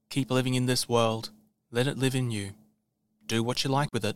Keep 0.10 0.32
living 0.32 0.56
in 0.56 0.66
this 0.66 0.90
world. 0.90 1.30
Let 1.72 1.88
it 1.88 1.98
live 1.98 2.16
in 2.16 2.32
you. 2.32 2.52
Do 3.28 3.44
what 3.44 3.64
you 3.64 3.70
like 3.70 3.90
with 3.94 4.04
it. 4.04 4.16